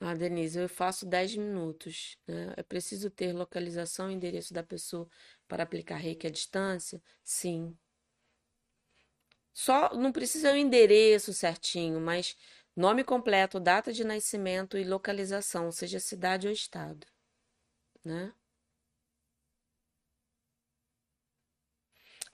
[0.00, 2.52] Ah, Denise, eu faço 10 minutos, né?
[2.56, 5.08] É preciso ter localização e endereço da pessoa
[5.48, 7.02] para aplicar reiki à distância?
[7.24, 7.76] Sim.
[9.52, 12.36] Só não precisa o endereço certinho, mas
[12.76, 17.04] nome completo, data de nascimento e localização, seja cidade ou estado,
[18.04, 18.34] né?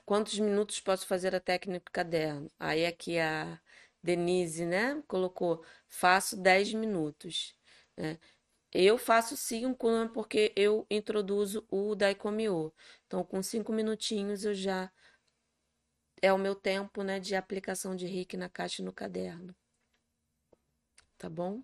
[0.05, 2.49] Quantos minutos posso fazer a técnica caderno?
[2.59, 3.59] Aí aqui a
[4.03, 7.55] Denise, né, colocou, faço 10 minutos.
[7.97, 8.19] Né?
[8.71, 12.73] Eu faço 5 né, porque eu introduzo o Daikomyo.
[13.07, 14.91] Então, com 5 minutinhos eu já
[16.21, 19.55] é o meu tempo, né, de aplicação de Reiki na caixa e no caderno.
[21.17, 21.63] Tá bom?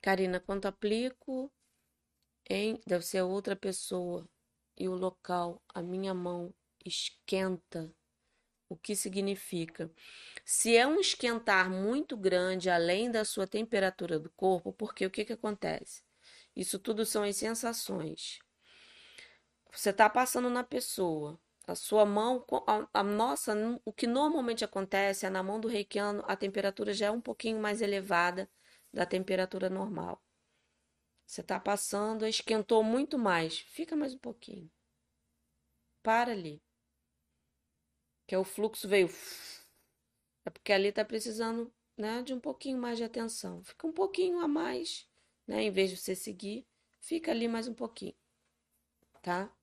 [0.00, 1.52] Karina, quanto aplico
[2.48, 4.28] em deve ser outra pessoa
[4.76, 6.52] e o local, a minha mão
[6.84, 7.94] esquenta
[8.72, 9.90] o que significa?
[10.44, 15.24] Se é um esquentar muito grande além da sua temperatura do corpo, porque o que,
[15.24, 16.02] que acontece?
[16.56, 18.38] Isso tudo são as sensações.
[19.70, 23.54] Você está passando na pessoa, a sua mão, a, a, nossa,
[23.84, 27.60] o que normalmente acontece é na mão do reikiano, a temperatura já é um pouquinho
[27.60, 28.50] mais elevada
[28.92, 30.22] da temperatura normal.
[31.26, 34.70] Você está passando, esquentou muito mais, fica mais um pouquinho.
[36.02, 36.62] Para ali
[38.32, 39.10] que é o fluxo veio.
[40.42, 43.62] É porque ali está precisando né, de um pouquinho mais de atenção.
[43.62, 45.06] Fica um pouquinho a mais,
[45.46, 45.64] né?
[45.64, 46.66] Em vez de você seguir,
[46.98, 48.14] fica ali mais um pouquinho,
[49.20, 49.54] tá?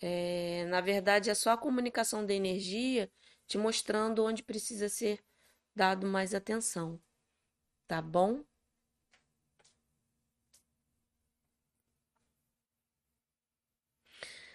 [0.00, 3.08] É, na verdade, é só a comunicação da energia
[3.46, 5.24] te mostrando onde precisa ser
[5.72, 7.00] dado mais atenção,
[7.86, 8.44] tá bom?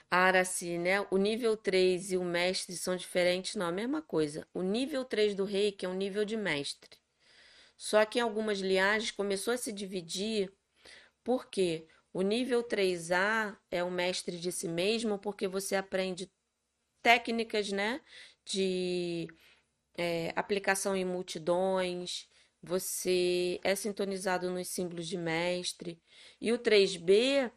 [0.09, 1.01] Araci, né?
[1.11, 3.55] O nível 3 e o mestre são diferentes?
[3.55, 4.47] Não, a mesma coisa.
[4.53, 6.97] O nível 3 do reiki é um nível de mestre.
[7.77, 10.51] Só que em algumas linhagens começou a se dividir,
[11.23, 16.31] porque o nível 3A é o mestre de si mesmo, porque você aprende
[17.03, 18.01] técnicas, né?
[18.45, 19.27] De
[19.97, 22.29] é, aplicação em multidões,
[22.61, 26.01] você é sintonizado nos símbolos de mestre.
[26.41, 27.51] E o 3B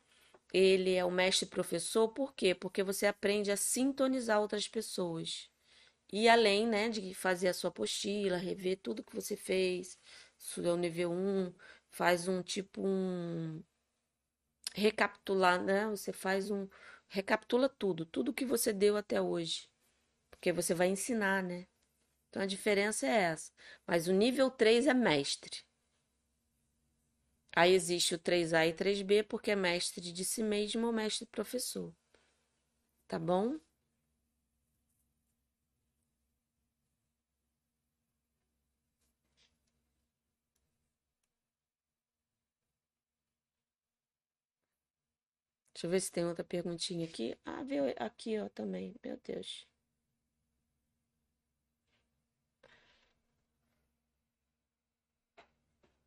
[0.52, 2.54] ele é o mestre professor, por quê?
[2.54, 5.50] Porque você aprende a sintonizar outras pessoas.
[6.12, 9.98] E além, né, de fazer a sua apostila, rever tudo que você fez,
[10.58, 11.54] é o nível 1,
[11.90, 13.62] faz um tipo um
[14.74, 15.86] recapitular, né?
[15.88, 16.68] Você faz um
[17.08, 19.68] recapitula tudo, tudo que você deu até hoje.
[20.30, 21.66] Porque você vai ensinar, né?
[22.28, 23.52] Então a diferença é essa.
[23.86, 25.62] Mas o nível 3 é mestre.
[27.60, 31.94] Aí existe o 3A e 3B, porque é mestre de si mesmo ou mestre professor.
[33.06, 33.58] Tá bom?
[45.74, 47.36] Deixa eu ver se tem outra perguntinha aqui.
[47.44, 48.94] Ah, veio aqui, ó, também.
[49.04, 49.66] Meu Deus.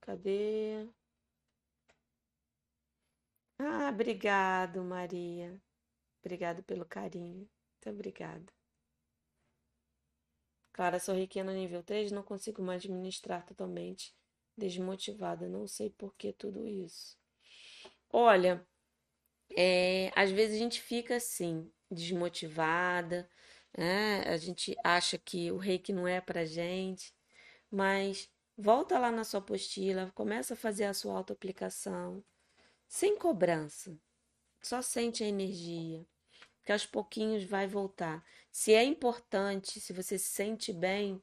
[0.01, 0.87] Cadê?
[3.65, 5.57] Ah, obrigado, Maria.
[6.19, 7.49] Obrigado pelo carinho.
[7.85, 8.51] Muito obrigada.
[10.73, 14.13] Clara, sou riquinha no nível 3, não consigo mais administrar totalmente.
[14.57, 17.17] Desmotivada, não sei por que tudo isso.
[18.09, 18.67] Olha,
[19.55, 23.29] é, às vezes a gente fica assim, desmotivada,
[23.77, 24.23] né?
[24.27, 27.15] A gente acha que o reiki não é pra gente,
[27.71, 32.21] mas volta lá na sua apostila, começa a fazer a sua auto-aplicação
[32.93, 33.97] sem cobrança.
[34.61, 36.05] Só sente a energia,
[36.63, 38.23] que aos pouquinhos vai voltar.
[38.51, 41.21] Se é importante, se você se sente bem,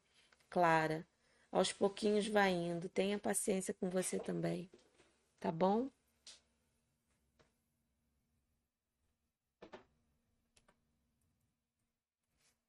[0.51, 1.06] Clara,
[1.52, 2.88] aos pouquinhos vai indo.
[2.88, 4.68] Tenha paciência com você também,
[5.38, 5.88] tá bom?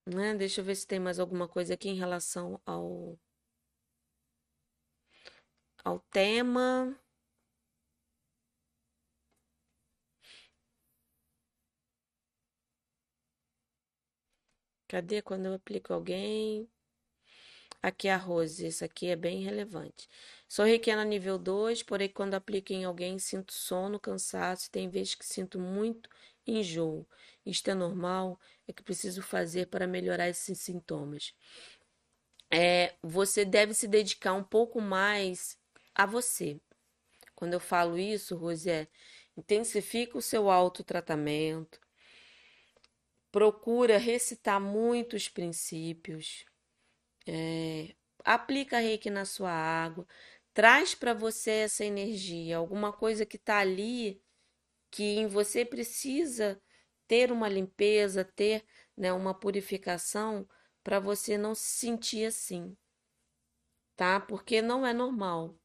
[0.06, 0.36] Né?
[0.36, 3.18] Deixa eu ver se tem mais alguma coisa aqui em relação ao
[5.84, 6.96] ao tema.
[14.92, 16.70] Cadê quando eu aplico alguém?
[17.82, 20.06] Aqui a Rose, isso aqui é bem relevante.
[20.50, 25.26] Sou requena nível 2, porém quando aplico em alguém sinto sono, cansaço, tem vezes que
[25.26, 26.10] sinto muito
[26.46, 27.08] enjoo.
[27.46, 28.38] Isto é normal?
[28.68, 31.34] É que preciso fazer para melhorar esses sintomas?
[32.50, 35.58] É, você deve se dedicar um pouco mais
[35.96, 36.60] a você.
[37.34, 38.90] Quando eu falo isso, Rose, é
[39.38, 41.80] intensifica o seu autotratamento,
[43.32, 46.46] procura recitar muitos princípios,
[47.28, 50.08] é, aplica reiki na sua água,
[50.54, 54.22] traz para você essa energia, alguma coisa que está ali
[54.92, 56.62] que em você precisa
[57.08, 58.66] ter uma limpeza, ter
[58.98, 60.48] né, uma purificação
[60.84, 62.76] para você não se sentir assim,
[63.96, 64.20] tá?
[64.20, 65.61] Porque não é normal.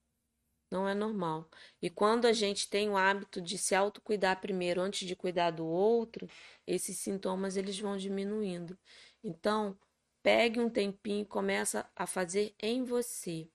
[0.77, 1.49] Não é normal.
[1.81, 5.65] E quando a gente tem o hábito de se autocuidar primeiro antes de cuidar do
[5.65, 6.29] outro,
[6.67, 8.79] esses sintomas eles vão diminuindo.
[9.25, 9.75] Então,
[10.23, 13.49] pegue um tempinho e começa a fazer em você,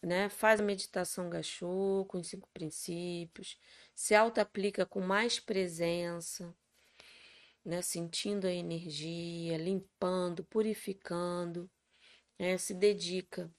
[0.00, 0.28] né?
[0.28, 3.58] Faz a meditação gachô com os cinco princípios,
[3.92, 6.54] se auto-aplica com mais presença,
[7.64, 7.82] né?
[7.82, 11.68] Sentindo a energia, limpando, purificando,
[12.38, 12.56] né?
[12.58, 13.52] Se dedica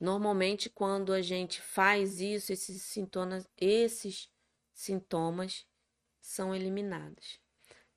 [0.00, 4.28] Normalmente, quando a gente faz isso, esses sintomas, esses
[4.72, 5.66] sintomas
[6.20, 7.38] são eliminados.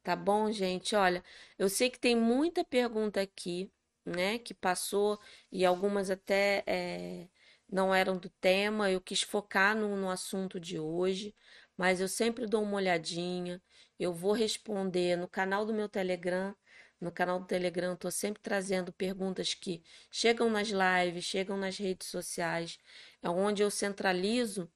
[0.04, 0.96] Tá bom, gente?
[0.96, 1.24] Olha,
[1.58, 3.72] eu sei que tem muita pergunta aqui,
[4.06, 5.20] né, que passou
[5.52, 7.28] e algumas até é,
[7.70, 8.90] não eram do tema.
[8.90, 11.36] Eu quis focar no, no assunto de hoje,
[11.76, 13.62] mas eu sempre dou uma olhadinha.
[14.00, 16.56] Eu vou responder no canal do meu Telegram
[17.00, 22.08] no canal do Telegram, estou sempre trazendo perguntas que chegam nas lives, chegam nas redes
[22.08, 22.80] sociais,
[23.22, 24.72] é onde eu centralizo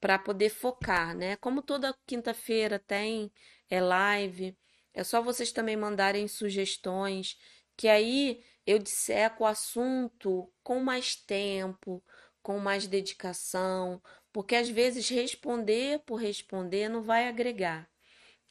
[0.00, 1.36] para poder focar, né?
[1.36, 3.32] Como toda quinta-feira tem
[3.68, 4.56] é live,
[4.94, 7.38] é só vocês também mandarem sugestões,
[7.76, 12.02] que aí eu disseco o assunto com mais tempo,
[12.42, 17.89] com mais dedicação, porque às vezes responder por responder não vai agregar.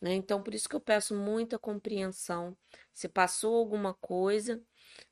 [0.01, 0.13] Né?
[0.13, 2.57] Então, por isso que eu peço muita compreensão.
[2.93, 4.61] Se passou alguma coisa,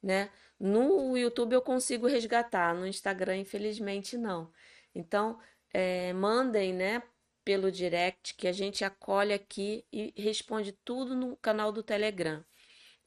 [0.01, 0.31] né?
[0.59, 4.51] No YouTube eu consigo resgatar, no Instagram, infelizmente, não.
[4.95, 5.39] Então,
[5.73, 7.03] é, mandem, né?
[7.47, 12.43] pelo direct que a gente acolhe aqui e responde tudo no canal do Telegram.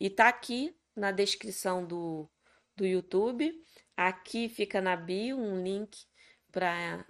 [0.01, 2.27] E tá aqui na descrição do,
[2.75, 3.53] do YouTube.
[3.95, 6.07] Aqui fica na bio um link
[6.51, 7.05] para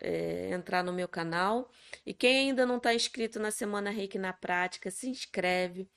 [0.00, 1.70] é, entrar no meu canal.
[2.04, 5.88] E quem ainda não está inscrito na Semana Reiki na Prática, se inscreve.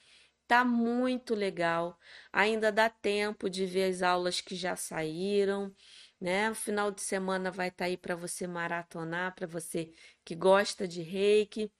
[0.47, 1.99] Tá muito legal.
[2.31, 5.73] Ainda dá tempo de ver as aulas que já saíram,
[6.19, 6.49] né?
[6.51, 9.91] O final de semana vai estar tá aí para você maratonar, para você
[10.23, 11.71] que gosta de Reiki.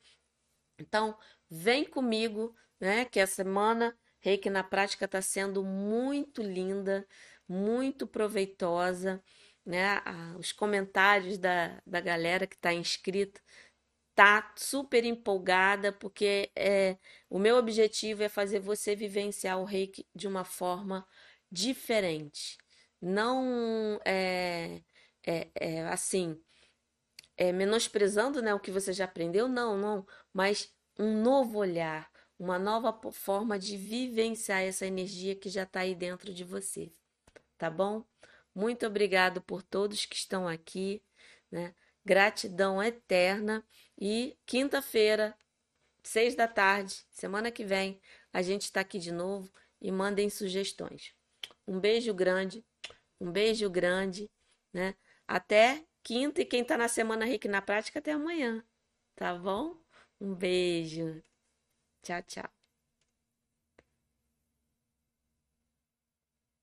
[0.80, 1.18] Então,
[1.50, 3.06] vem comigo, né?
[3.06, 7.08] Que a semana Reiki na prática está sendo muito linda,
[7.48, 9.24] muito proveitosa,
[9.68, 10.02] né?
[10.40, 13.42] Os comentários da, da galera que está inscrita
[14.18, 16.98] tá super empolgada, porque é,
[17.30, 21.08] o meu objetivo é fazer você vivenciar o reiki de uma forma
[21.52, 22.58] diferente.
[23.00, 24.82] Não é,
[25.24, 26.42] é, é assim,
[27.38, 32.58] é, menosprezando né, o que você já aprendeu, não, não, mas um novo olhar, uma
[32.58, 36.92] nova forma de vivenciar essa energia que já está aí dentro de você,
[37.56, 38.04] tá bom?
[38.58, 41.04] Muito obrigado por todos que estão aqui,
[41.52, 41.76] né?
[42.04, 43.64] Gratidão eterna
[43.96, 45.38] e quinta-feira,
[46.02, 48.02] seis da tarde, semana que vem,
[48.34, 49.48] a gente está aqui de novo
[49.80, 51.14] e mandem sugestões.
[51.68, 52.66] Um beijo grande,
[53.22, 54.28] um beijo grande,
[54.74, 54.96] né?
[55.28, 58.66] Até quinta e quem está na semana Rick na prática até amanhã,
[59.16, 59.78] tá bom?
[60.20, 61.22] Um beijo.
[62.02, 62.57] Tchau, tchau.